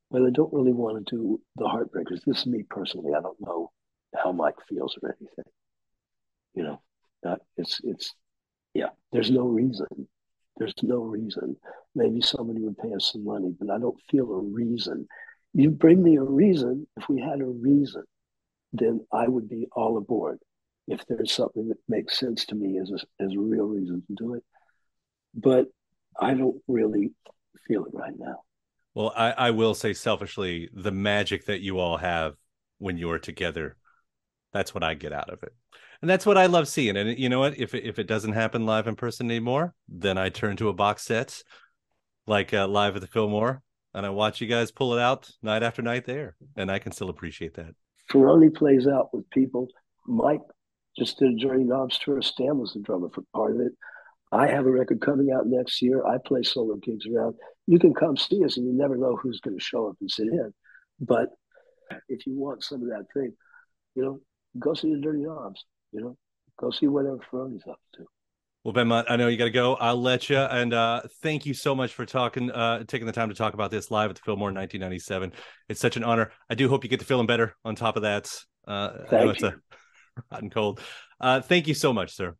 But 0.09 0.23
I 0.23 0.29
don't 0.29 0.53
really 0.53 0.73
want 0.73 1.07
to 1.07 1.15
do 1.15 1.41
the 1.55 1.65
Heartbreakers. 1.65 2.21
This 2.25 2.39
is 2.39 2.47
me 2.47 2.63
personally. 2.69 3.13
I 3.17 3.21
don't 3.21 3.39
know 3.39 3.71
how 4.15 4.31
Mike 4.31 4.55
feels 4.67 4.95
or 5.01 5.15
anything. 5.19 5.51
You 6.53 6.63
know, 6.63 7.37
it's 7.57 7.79
it's 7.83 8.13
yeah. 8.73 8.89
There's 9.11 9.31
no 9.31 9.43
reason 9.47 10.07
there's 10.61 10.73
no 10.83 10.97
reason. 10.97 11.57
Maybe 11.95 12.21
somebody 12.21 12.61
would 12.61 12.77
pay 12.77 12.93
us 12.93 13.11
some 13.11 13.25
money, 13.25 13.51
but 13.59 13.71
I 13.71 13.79
don't 13.79 13.99
feel 14.11 14.31
a 14.31 14.41
reason. 14.41 15.07
You 15.53 15.71
bring 15.71 16.03
me 16.03 16.17
a 16.17 16.23
reason. 16.23 16.87
If 16.97 17.09
we 17.09 17.19
had 17.19 17.41
a 17.41 17.45
reason, 17.45 18.03
then 18.71 19.01
I 19.11 19.27
would 19.27 19.49
be 19.49 19.67
all 19.71 19.97
aboard. 19.97 20.37
If 20.87 21.05
there's 21.07 21.31
something 21.31 21.69
that 21.69 21.77
makes 21.87 22.19
sense 22.19 22.45
to 22.47 22.55
me 22.55 22.79
as 22.79 22.91
a, 22.91 23.23
as 23.23 23.33
a 23.33 23.39
real 23.39 23.65
reason 23.65 24.03
to 24.07 24.15
do 24.15 24.33
it, 24.33 24.43
but 25.33 25.67
I 26.19 26.33
don't 26.33 26.61
really 26.67 27.13
feel 27.67 27.85
it 27.85 27.93
right 27.93 28.13
now. 28.17 28.41
Well, 28.93 29.13
I, 29.15 29.31
I 29.31 29.51
will 29.51 29.73
say 29.73 29.93
selfishly, 29.93 30.69
the 30.73 30.91
magic 30.91 31.45
that 31.45 31.61
you 31.61 31.79
all 31.79 31.97
have 31.97 32.33
when 32.79 32.97
you 32.97 33.09
are 33.11 33.19
together, 33.19 33.77
that's 34.51 34.73
what 34.73 34.83
I 34.83 34.95
get 34.95 35.13
out 35.13 35.29
of 35.29 35.43
it 35.43 35.53
and 36.01 36.09
that's 36.09 36.25
what 36.25 36.37
I 36.37 36.47
love 36.47 36.67
seeing. 36.67 36.97
And 36.97 37.17
you 37.17 37.29
know 37.29 37.39
what? 37.39 37.57
If 37.57 37.75
it, 37.75 37.85
if 37.85 37.99
it 37.99 38.07
doesn't 38.07 38.33
happen 38.33 38.65
live 38.65 38.87
in 38.87 38.95
person 38.95 39.29
anymore, 39.29 39.73
then 39.87 40.17
I 40.17 40.29
turn 40.29 40.57
to 40.57 40.69
a 40.69 40.73
box 40.73 41.03
set 41.03 41.43
like 42.27 42.53
uh, 42.53 42.67
live 42.67 42.95
at 42.95 43.01
the 43.01 43.07
Fillmore, 43.07 43.61
and 43.93 44.05
I 44.05 44.09
watch 44.09 44.41
you 44.41 44.47
guys 44.47 44.71
pull 44.71 44.93
it 44.93 45.01
out 45.01 45.29
night 45.41 45.63
after 45.63 45.81
night 45.81 46.05
there, 46.05 46.35
and 46.55 46.71
I 46.71 46.79
can 46.79 46.91
still 46.91 47.09
appreciate 47.09 47.55
that. 47.55 47.73
Ferrone 48.09 48.53
plays 48.53 48.87
out 48.87 49.13
with 49.13 49.29
people. 49.29 49.67
Mike 50.07 50.41
just 50.97 51.19
did 51.19 51.31
a 51.31 51.35
Dirty 51.35 51.63
Knobs 51.63 51.97
tour. 51.99 52.21
Stan 52.21 52.57
was 52.57 52.73
the 52.73 52.79
drummer 52.79 53.09
for 53.09 53.23
part 53.33 53.55
of 53.55 53.61
it. 53.61 53.73
I 54.31 54.47
have 54.47 54.65
a 54.65 54.71
record 54.71 55.01
coming 55.01 55.31
out 55.31 55.45
next 55.45 55.81
year. 55.81 56.05
I 56.05 56.17
play 56.25 56.43
solo 56.43 56.75
gigs 56.75 57.05
around. 57.05 57.35
You 57.67 57.79
can 57.79 57.93
come 57.93 58.15
see 58.15 58.43
us, 58.45 58.57
and 58.57 58.65
you 58.65 58.73
never 58.73 58.95
know 58.95 59.15
who's 59.15 59.41
going 59.41 59.57
to 59.57 59.63
show 59.63 59.87
up 59.87 59.97
and 59.99 60.09
sit 60.09 60.27
in. 60.27 60.53
But 60.99 61.29
if 62.07 62.25
you 62.25 62.37
want 62.37 62.63
some 62.63 62.81
of 62.81 62.89
that 62.89 63.05
thing, 63.13 63.33
you 63.95 64.03
know, 64.03 64.19
go 64.57 64.73
see 64.73 64.93
the 64.93 65.01
Dirty 65.01 65.19
Knobs. 65.19 65.63
You 65.91 66.01
know, 66.01 66.17
go 66.59 66.71
see 66.71 66.87
whatever 66.87 67.19
Ferrone's 67.29 67.63
up 67.69 67.79
to. 67.95 68.05
Well, 68.63 68.75
Benmont, 68.75 69.05
I 69.09 69.15
know 69.15 69.27
you 69.27 69.37
got 69.37 69.45
to 69.45 69.51
go. 69.51 69.73
I'll 69.75 69.99
let 69.99 70.29
you. 70.29 70.37
And 70.37 70.71
uh, 70.71 71.01
thank 71.23 71.47
you 71.47 71.53
so 71.53 71.73
much 71.73 71.93
for 71.93 72.05
talking, 72.05 72.51
uh, 72.51 72.83
taking 72.83 73.07
the 73.07 73.11
time 73.11 73.29
to 73.29 73.35
talk 73.35 73.55
about 73.55 73.71
this 73.71 73.89
live 73.89 74.11
at 74.11 74.17
the 74.17 74.21
Fillmore 74.23 74.49
in 74.49 74.55
1997. 74.55 75.33
It's 75.67 75.79
such 75.79 75.97
an 75.97 76.03
honor. 76.03 76.31
I 76.47 76.53
do 76.53 76.69
hope 76.69 76.83
you 76.83 76.89
get 76.89 76.99
to 76.99 77.05
feeling 77.05 77.25
better 77.25 77.55
on 77.65 77.75
top 77.75 77.95
of 77.95 78.03
that. 78.03 78.31
Uh, 78.67 78.99
thank 79.09 79.31
it's 79.31 79.41
you. 79.41 79.53
Hot 80.31 80.41
and 80.41 80.51
cold. 80.51 80.79
Uh, 81.19 81.41
thank 81.41 81.67
you 81.67 81.73
so 81.73 81.93
much, 81.93 82.15
sir. 82.15 82.35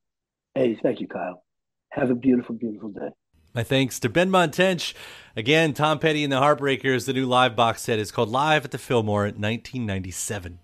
Hey, 0.56 0.78
thank 0.82 1.00
you, 1.00 1.08
Kyle. 1.08 1.44
Have 1.92 2.10
a 2.10 2.16
beautiful, 2.16 2.56
beautiful 2.56 2.90
day. 2.90 3.10
My 3.54 3.64
thanks 3.64 4.00
to 4.00 4.10
Ben 4.10 4.32
Tench. 4.52 4.94
Again, 5.36 5.74
Tom 5.74 6.00
Petty 6.00 6.24
and 6.24 6.32
the 6.32 6.40
Heartbreakers. 6.40 7.06
The 7.06 7.14
new 7.14 7.26
live 7.26 7.56
box 7.56 7.82
set 7.82 8.00
is 8.00 8.12
called 8.12 8.30
Live 8.30 8.64
at 8.64 8.72
the 8.72 8.78
Fillmore 8.78 9.24
1997. 9.24 10.60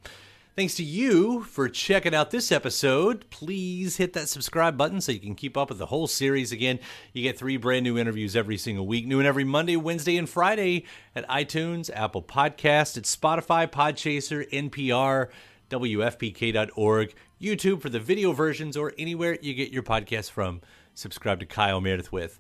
Thanks 0.58 0.74
to 0.76 0.84
you 0.84 1.44
for 1.44 1.70
checking 1.70 2.16
out 2.16 2.32
this 2.32 2.52
episode. 2.52 3.30
Please 3.30 3.98
hit 3.98 4.14
that 4.14 4.28
subscribe 4.28 4.76
button 4.76 5.02
so 5.02 5.12
you 5.12 5.20
can 5.20 5.36
keep 5.36 5.56
up 5.56 5.70
with 5.70 5.78
the 5.78 5.86
whole 5.86 6.08
series. 6.08 6.52
Again, 6.52 6.80
you 7.14 7.22
get 7.22 7.38
three 7.38 7.58
brand 7.58 7.84
new 7.84 7.96
interviews 7.98 8.36
every 8.36 8.58
single 8.58 8.88
week, 8.88 9.06
new 9.06 9.20
and 9.20 9.28
every 9.28 9.44
Monday, 9.44 9.76
Wednesday, 9.76 10.18
and 10.18 10.28
Friday 10.28 10.86
at 11.16 11.28
iTunes, 11.30 11.92
Apple 11.94 12.24
Podcast, 12.24 12.98
at 12.98 13.04
Spotify, 13.04 13.70
Podchaser, 13.70 14.50
NPR, 14.50 15.28
WFPK.org, 15.70 17.14
YouTube 17.42 17.82
for 17.82 17.90
the 17.90 18.00
video 18.00 18.32
versions, 18.32 18.78
or 18.78 18.94
anywhere 18.98 19.38
you 19.42 19.54
get 19.54 19.72
your 19.72 19.84
podcast 19.84 20.32
from. 20.32 20.62
Subscribe 20.94 21.40
to 21.40 21.46
Kyle 21.46 21.82
Meredith 21.82 22.12
with. 22.12 22.40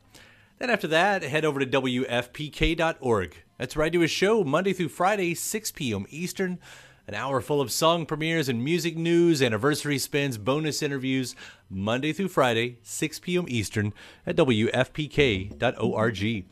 Then 0.60 0.70
after 0.70 0.88
that, 0.88 1.24
head 1.24 1.46
over 1.46 1.60
to 1.60 1.66
WFPK.org. 1.66 3.44
That's 3.58 3.76
where 3.76 3.86
I 3.86 3.90
do 3.90 4.02
a 4.02 4.08
show 4.08 4.44
Monday 4.44 4.74
through 4.74 4.90
Friday, 4.90 5.36
6 5.36 5.72
p.m. 5.72 6.06
Eastern. 6.10 6.60
An 7.08 7.14
hour 7.14 7.40
full 7.40 7.62
of 7.62 7.72
song 7.72 8.06
premieres 8.06 8.50
and 8.50 8.64
music 8.64 8.98
news, 8.98 9.42
anniversary 9.42 9.98
spins, 9.98 10.38
bonus 10.38 10.82
interviews, 10.82 11.36
Monday 11.70 12.12
through 12.12 12.28
Friday, 12.28 12.80
6 12.84 13.20
p.m. 13.20 13.46
Eastern 13.48 13.94
at 14.26 14.36
WFPK.org. 14.36 16.46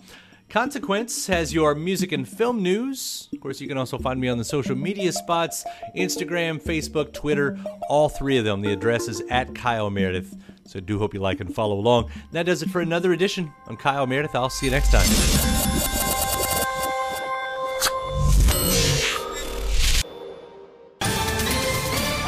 Consequence 0.49 1.27
has 1.27 1.53
your 1.53 1.75
music 1.75 2.11
and 2.11 2.27
film 2.27 2.61
news. 2.61 3.27
Of 3.33 3.41
course, 3.41 3.59
you 3.59 3.67
can 3.67 3.77
also 3.77 3.97
find 3.97 4.19
me 4.19 4.29
on 4.29 4.37
the 4.37 4.43
social 4.43 4.75
media 4.75 5.11
spots 5.11 5.65
Instagram, 5.97 6.61
Facebook, 6.61 7.13
Twitter, 7.13 7.59
all 7.89 8.09
three 8.09 8.37
of 8.37 8.45
them. 8.45 8.61
The 8.61 8.71
address 8.71 9.07
is 9.07 9.21
at 9.29 9.53
Kyle 9.53 9.89
Meredith. 9.89 10.35
So 10.65 10.79
do 10.79 10.97
hope 10.97 11.13
you 11.13 11.19
like 11.19 11.41
and 11.41 11.53
follow 11.53 11.75
along. 11.75 12.09
That 12.31 12.45
does 12.45 12.61
it 12.61 12.69
for 12.69 12.81
another 12.81 13.11
edition. 13.11 13.51
I'm 13.67 13.75
Kyle 13.75 14.07
Meredith. 14.07 14.35
I'll 14.35 14.49
see 14.49 14.67
you 14.67 14.71
next 14.71 14.91
time. 14.91 15.05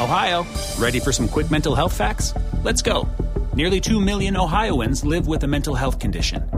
Ohio, 0.00 0.46
ready 0.78 1.00
for 1.00 1.12
some 1.12 1.28
quick 1.28 1.50
mental 1.50 1.74
health 1.74 1.96
facts? 1.96 2.32
Let's 2.62 2.82
go. 2.82 3.08
Nearly 3.54 3.80
2 3.80 4.00
million 4.00 4.36
Ohioans 4.36 5.04
live 5.04 5.26
with 5.26 5.42
a 5.44 5.48
mental 5.48 5.74
health 5.74 5.98
condition. 5.98 6.57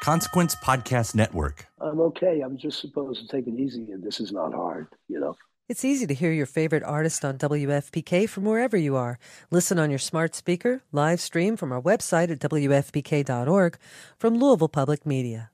Consequence 0.00 0.54
Podcast 0.56 1.14
Network. 1.14 1.66
I'm 1.78 2.00
okay. 2.00 2.40
I'm 2.40 2.56
just 2.56 2.80
supposed 2.80 3.20
to 3.20 3.28
take 3.28 3.46
it 3.46 3.54
easy, 3.54 3.92
and 3.92 4.02
this 4.02 4.18
is 4.18 4.32
not 4.32 4.54
hard, 4.54 4.88
you 5.08 5.20
know? 5.20 5.36
It's 5.68 5.84
easy 5.84 6.06
to 6.06 6.14
hear 6.14 6.32
your 6.32 6.46
favorite 6.46 6.82
artist 6.82 7.22
on 7.22 7.36
WFPK 7.36 8.28
from 8.28 8.44
wherever 8.44 8.78
you 8.78 8.96
are. 8.96 9.18
Listen 9.50 9.78
on 9.78 9.90
your 9.90 9.98
smart 9.98 10.34
speaker, 10.34 10.82
live 10.90 11.20
stream 11.20 11.56
from 11.56 11.70
our 11.70 11.82
website 11.82 12.30
at 12.30 12.40
WFPK.org 12.40 13.78
from 14.18 14.38
Louisville 14.38 14.68
Public 14.68 15.04
Media. 15.04 15.50